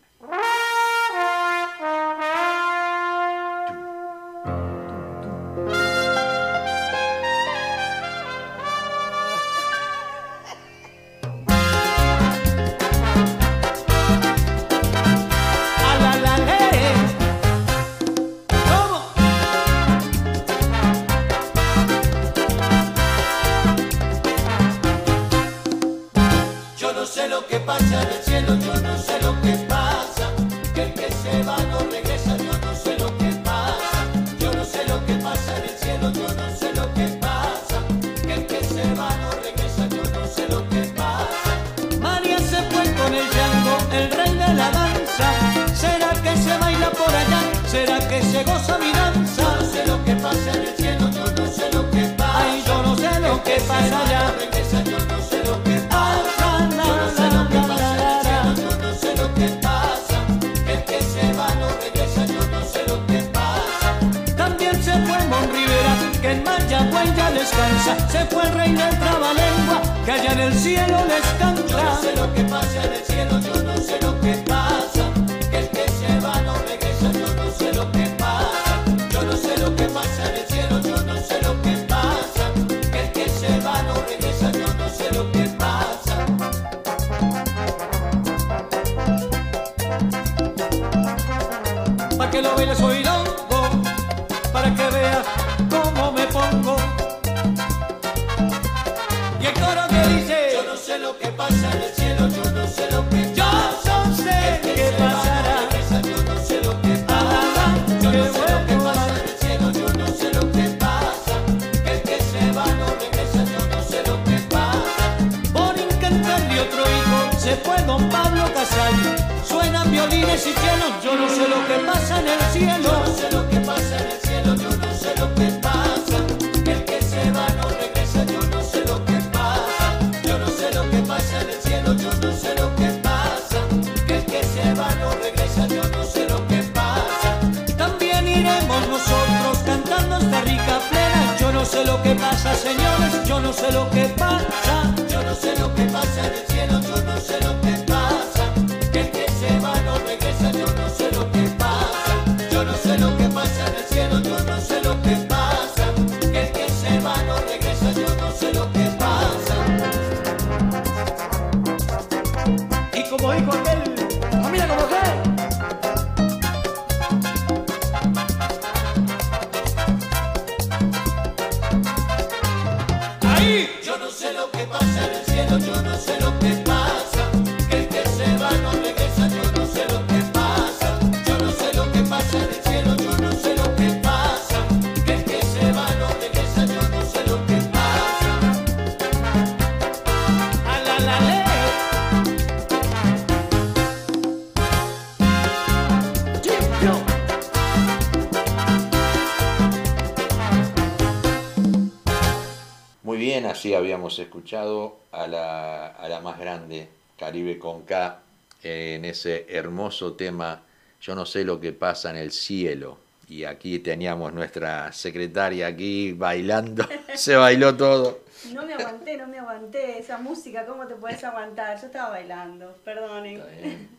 [204.55, 206.89] a la, a la más grande,
[207.19, 208.21] Caribe con K,
[208.63, 210.63] en ese hermoso tema
[211.01, 212.99] Yo no sé lo que pasa en el cielo.
[213.29, 218.21] Y aquí teníamos nuestra secretaria aquí bailando, se bailó todo.
[218.53, 221.81] No me aguanté, no me aguanté esa música, ¿cómo te puedes aguantar?
[221.81, 223.43] Yo estaba bailando, perdonen.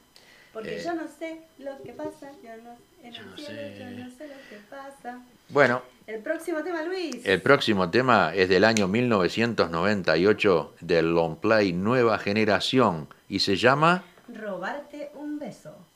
[0.54, 4.10] Porque eh, yo no sé lo que pasa, yo no, en el cielo, yo no
[4.10, 5.20] sé lo que pasa.
[5.50, 7.26] Bueno, el próximo tema, Luis.
[7.26, 14.06] El próximo tema es del año 1998 del Long Play Nueva Generación y se llama
[14.30, 15.87] Robarte un beso.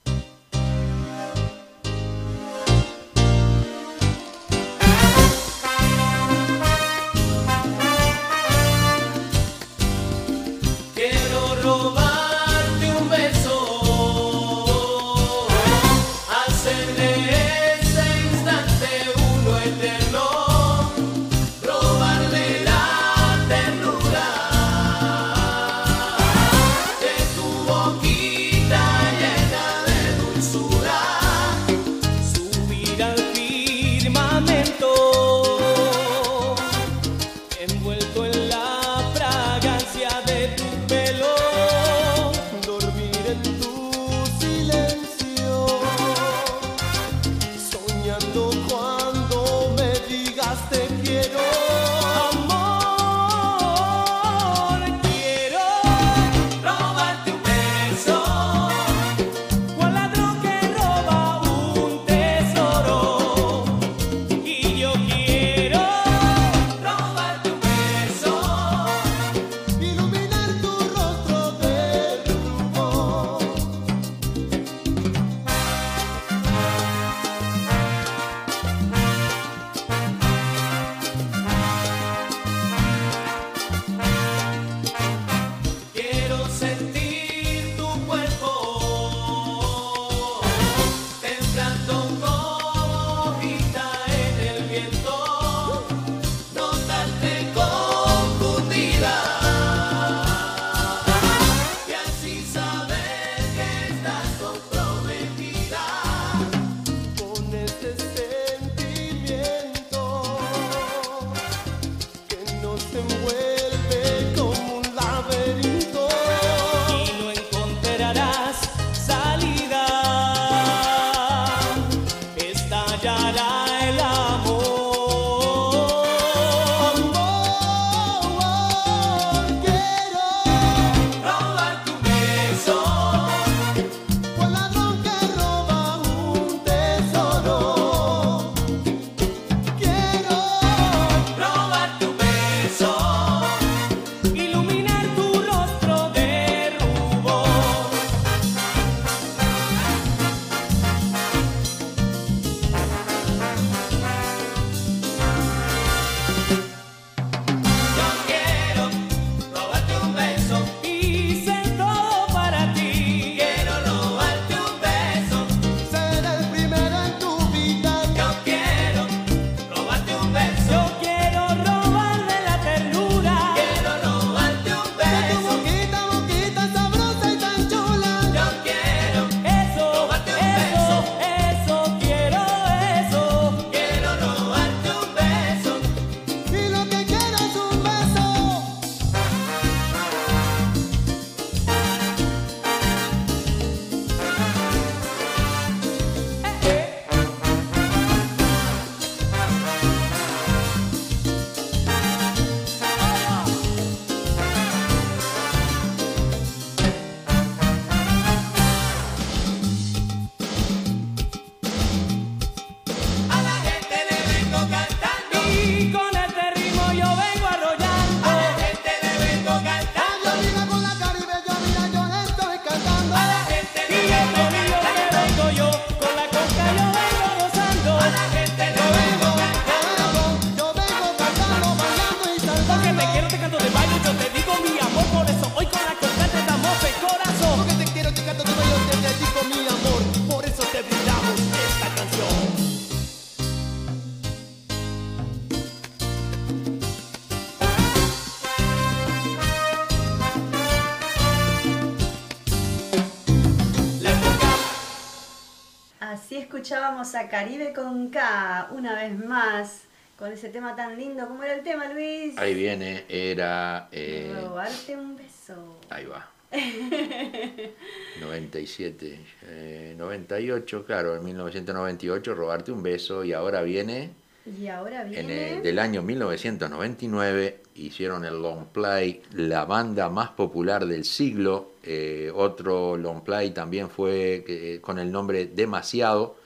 [257.32, 259.84] Caribe con K, una vez más,
[260.20, 261.26] con ese tema tan lindo.
[261.30, 262.38] ¿Cómo era el tema, Luis?
[262.38, 263.88] Ahí viene, era...
[263.94, 265.80] Eh, robarte un beso.
[265.90, 266.30] Ahí va.
[268.20, 274.10] 97, eh, 98, claro, en 1998, Robarte un beso, y ahora viene...
[274.46, 275.22] Y ahora viene...
[275.22, 281.76] En el, del año 1999 hicieron el long play, la banda más popular del siglo.
[281.82, 286.41] Eh, otro long play también fue con el nombre Demasiado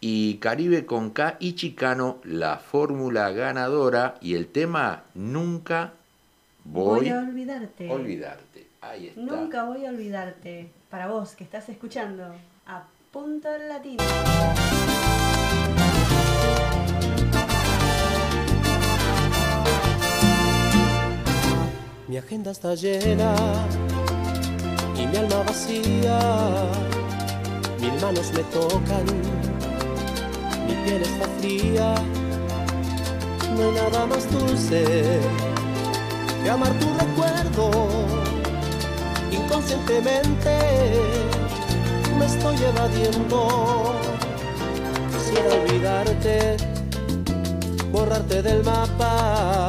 [0.00, 5.92] y Caribe con K y Chicano, la fórmula ganadora y el tema Nunca
[6.64, 7.90] voy, Voy a olvidarte.
[7.90, 8.66] olvidarte.
[8.80, 9.20] Ahí está.
[9.20, 10.70] Nunca voy a olvidarte.
[10.88, 12.24] Para vos que estás escuchando
[12.66, 14.02] a Punto Latino.
[22.08, 23.34] Mi agenda está llena
[24.96, 26.18] y mi alma vacía.
[27.80, 29.06] Mil manos me tocan,
[30.90, 31.94] piel está fría.
[33.54, 35.20] No hay nada más dulce
[36.42, 37.70] que amar tu recuerdo.
[39.30, 40.54] Inconscientemente
[42.18, 43.94] me estoy evadiendo.
[45.12, 46.56] Quisiera olvidarte,
[47.92, 49.68] borrarte del mapa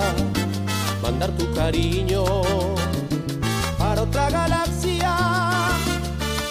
[1.04, 2.24] mandar tu cariño
[3.78, 5.14] para otra galaxia.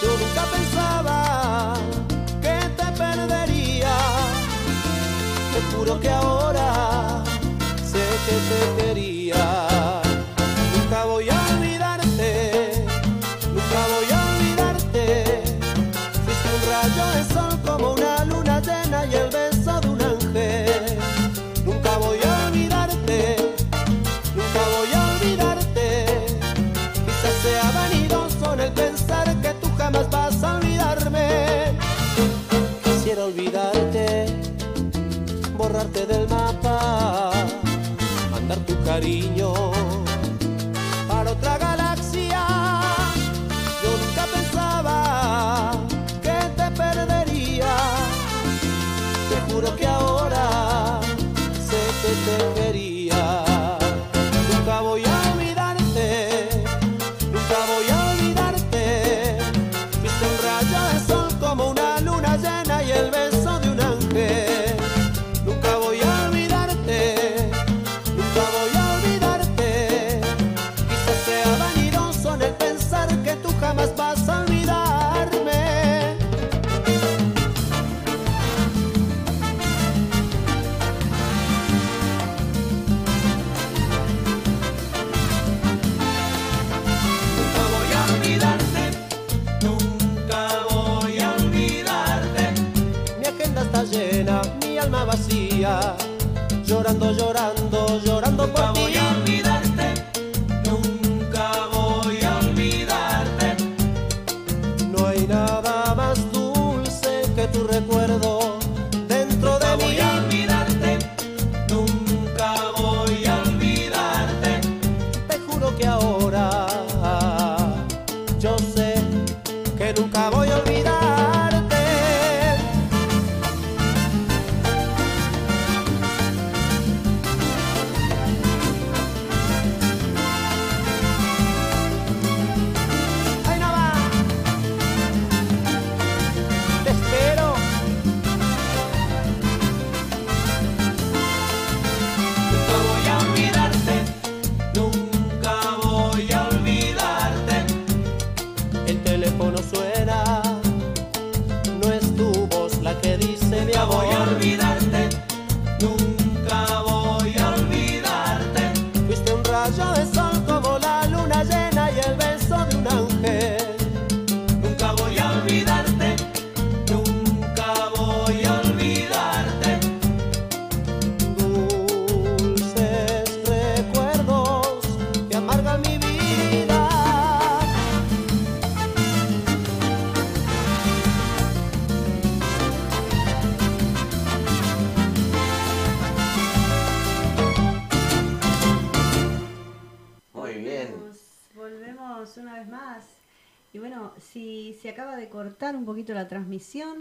[0.02, 1.29] Yo nunca pensaba
[5.90, 7.24] Te juro que ahora
[7.84, 9.19] sé que te quería.
[38.90, 39.79] Cariño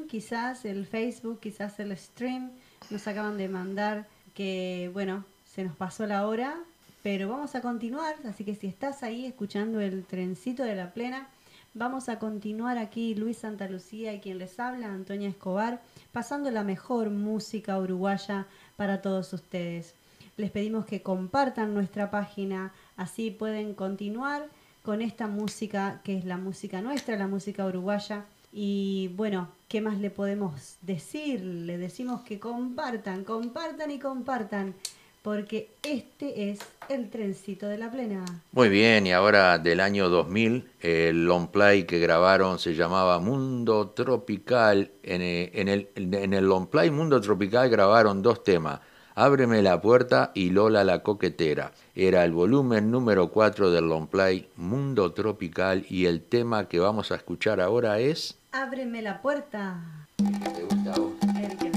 [0.07, 2.51] quizás el Facebook, quizás el stream.
[2.89, 6.57] Nos acaban de mandar que, bueno, se nos pasó la hora,
[7.03, 8.15] pero vamos a continuar.
[8.25, 11.27] Así que si estás ahí escuchando el trencito de la plena,
[11.73, 15.81] vamos a continuar aquí Luis Santa Lucía y quien les habla, Antonia Escobar,
[16.11, 18.47] pasando la mejor música uruguaya
[18.77, 19.93] para todos ustedes.
[20.37, 24.47] Les pedimos que compartan nuestra página, así pueden continuar
[24.83, 29.99] con esta música que es la música nuestra, la música uruguaya y bueno, ¿qué más
[29.99, 31.41] le podemos decir?
[31.41, 34.73] Le decimos que compartan, compartan y compartan,
[35.21, 38.25] porque este es el trencito de la plena.
[38.51, 43.89] Muy bien, y ahora del año 2000, el long play que grabaron se llamaba Mundo
[43.89, 44.91] Tropical.
[45.03, 48.79] Eh, en el, en el, long play Mundo Tropical grabaron dos temas.
[49.13, 51.73] Ábreme la puerta y Lola la coquetera.
[51.93, 57.11] Era el volumen número 4 del long play Mundo Tropical y el tema que vamos
[57.11, 59.77] a escuchar ahora es Ábreme la puerta.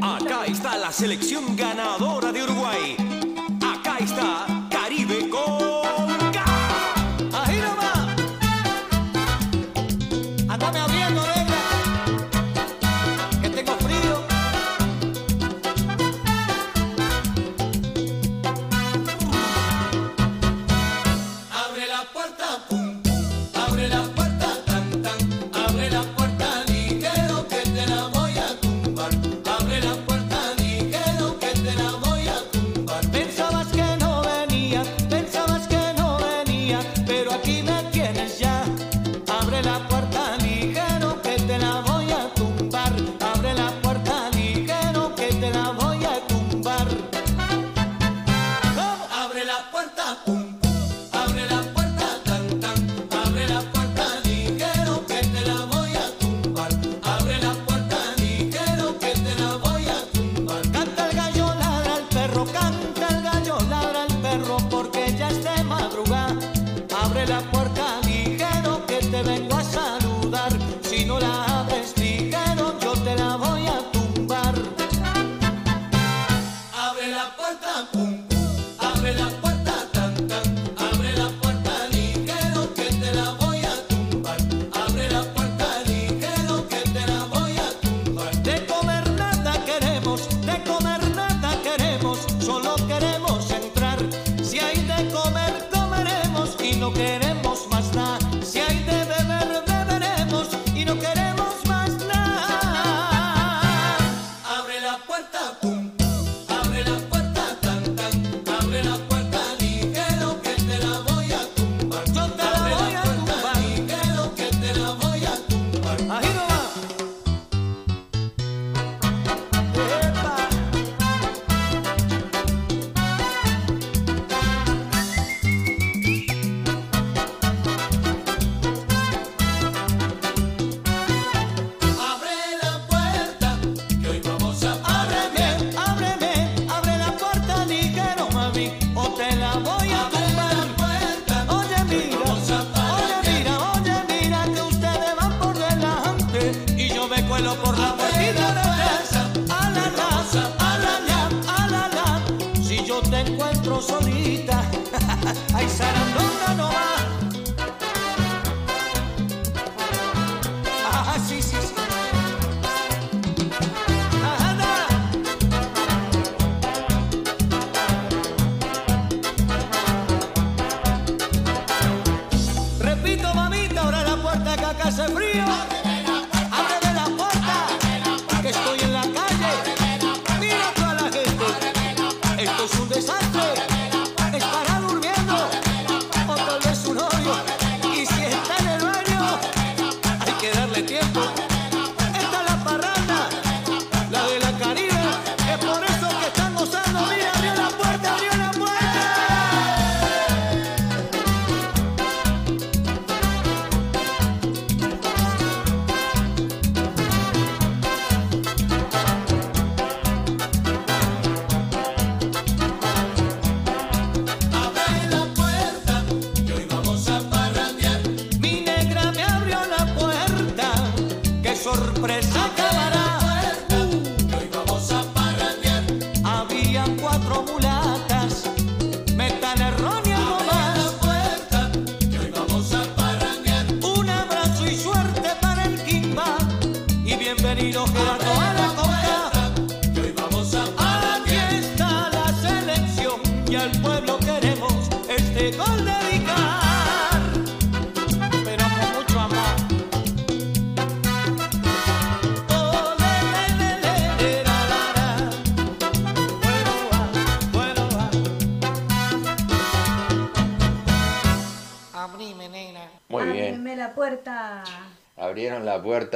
[0.01, 2.97] Acá está la selección ganadora de Uruguay.
[3.61, 5.72] Acá está Caribe Gol.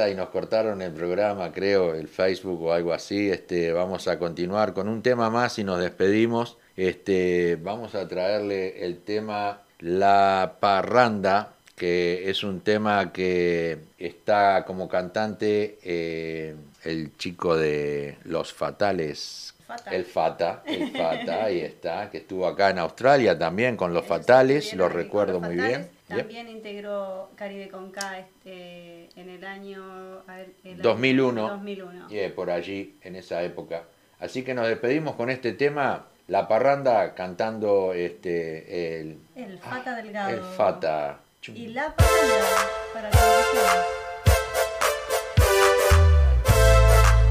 [0.05, 3.31] Y nos cortaron el programa, creo, el Facebook o algo así.
[3.31, 6.57] Este, vamos a continuar con un tema más y nos despedimos.
[6.75, 14.87] Este, vamos a traerle el tema La Parranda, que es un tema que está como
[14.87, 19.55] cantante eh, el chico de Los Fatales.
[19.65, 19.95] Fata.
[19.95, 24.75] El Fata, el Fata, ahí está, que estuvo acá en Australia también con Los Fatales,
[24.75, 25.96] lo recuerdo muy Fatales.
[26.09, 26.19] Yep.
[26.19, 31.49] También integró Caribe con K este, en el año, a ver, el año 2001.
[31.49, 32.07] 2001.
[32.09, 33.83] y, eh, por allí, en esa época.
[34.19, 40.29] Así que nos despedimos con este tema, La Parranda, cantando este, el, El Fata Delgado.
[40.29, 41.19] el Fata.
[41.53, 43.17] Y la parranda para que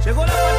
[0.05, 0.56] Llegó la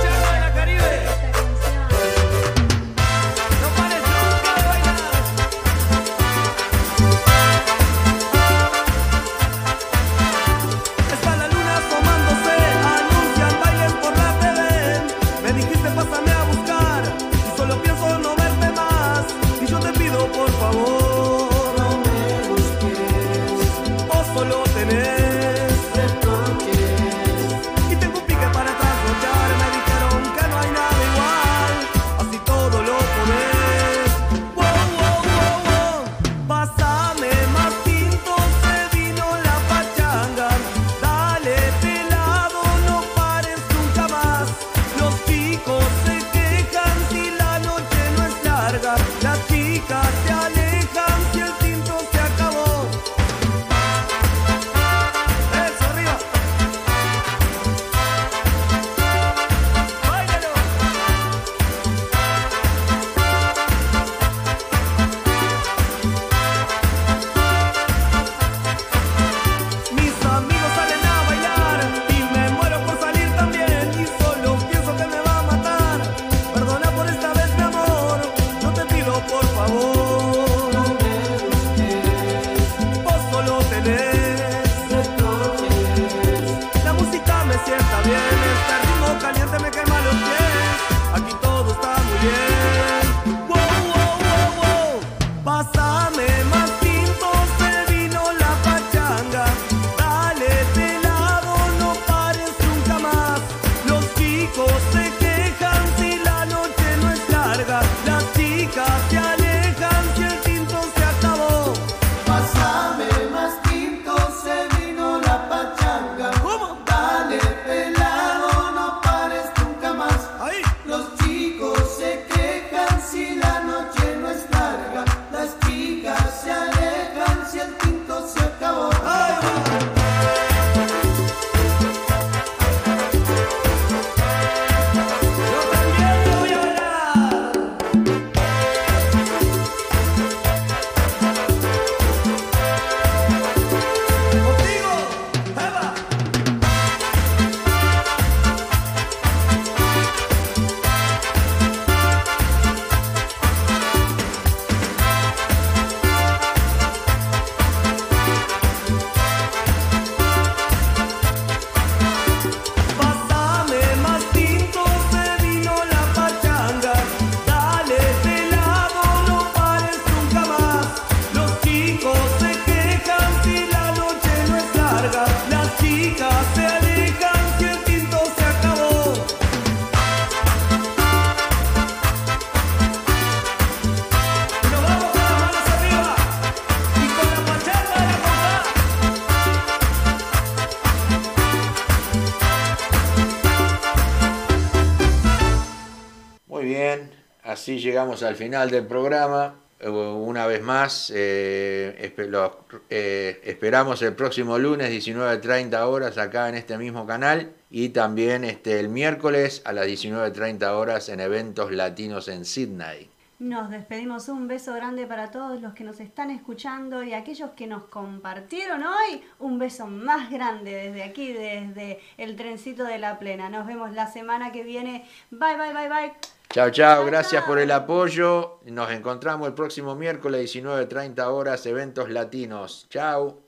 [197.97, 199.55] llegamos al final del programa.
[199.79, 202.51] Eh, Una vez más, eh, los-
[202.91, 208.79] eh, esperamos el próximo lunes 19.30 horas acá en este mismo canal y también este,
[208.79, 213.09] el miércoles a las 19.30 horas en eventos latinos en Sydney.
[213.39, 214.29] Nos despedimos.
[214.29, 218.83] Un beso grande para todos los que nos están escuchando y aquellos que nos compartieron
[218.83, 219.23] hoy.
[219.39, 223.49] Un beso más grande desde aquí, desde el trencito de la plena.
[223.49, 225.03] Nos vemos la semana que viene.
[225.31, 226.36] Bye, bye, bye, bye.
[226.49, 228.59] Chao, chao, gracias por el apoyo.
[228.65, 232.87] Nos encontramos el próximo miércoles 19.30 horas, eventos latinos.
[232.89, 233.46] Chao.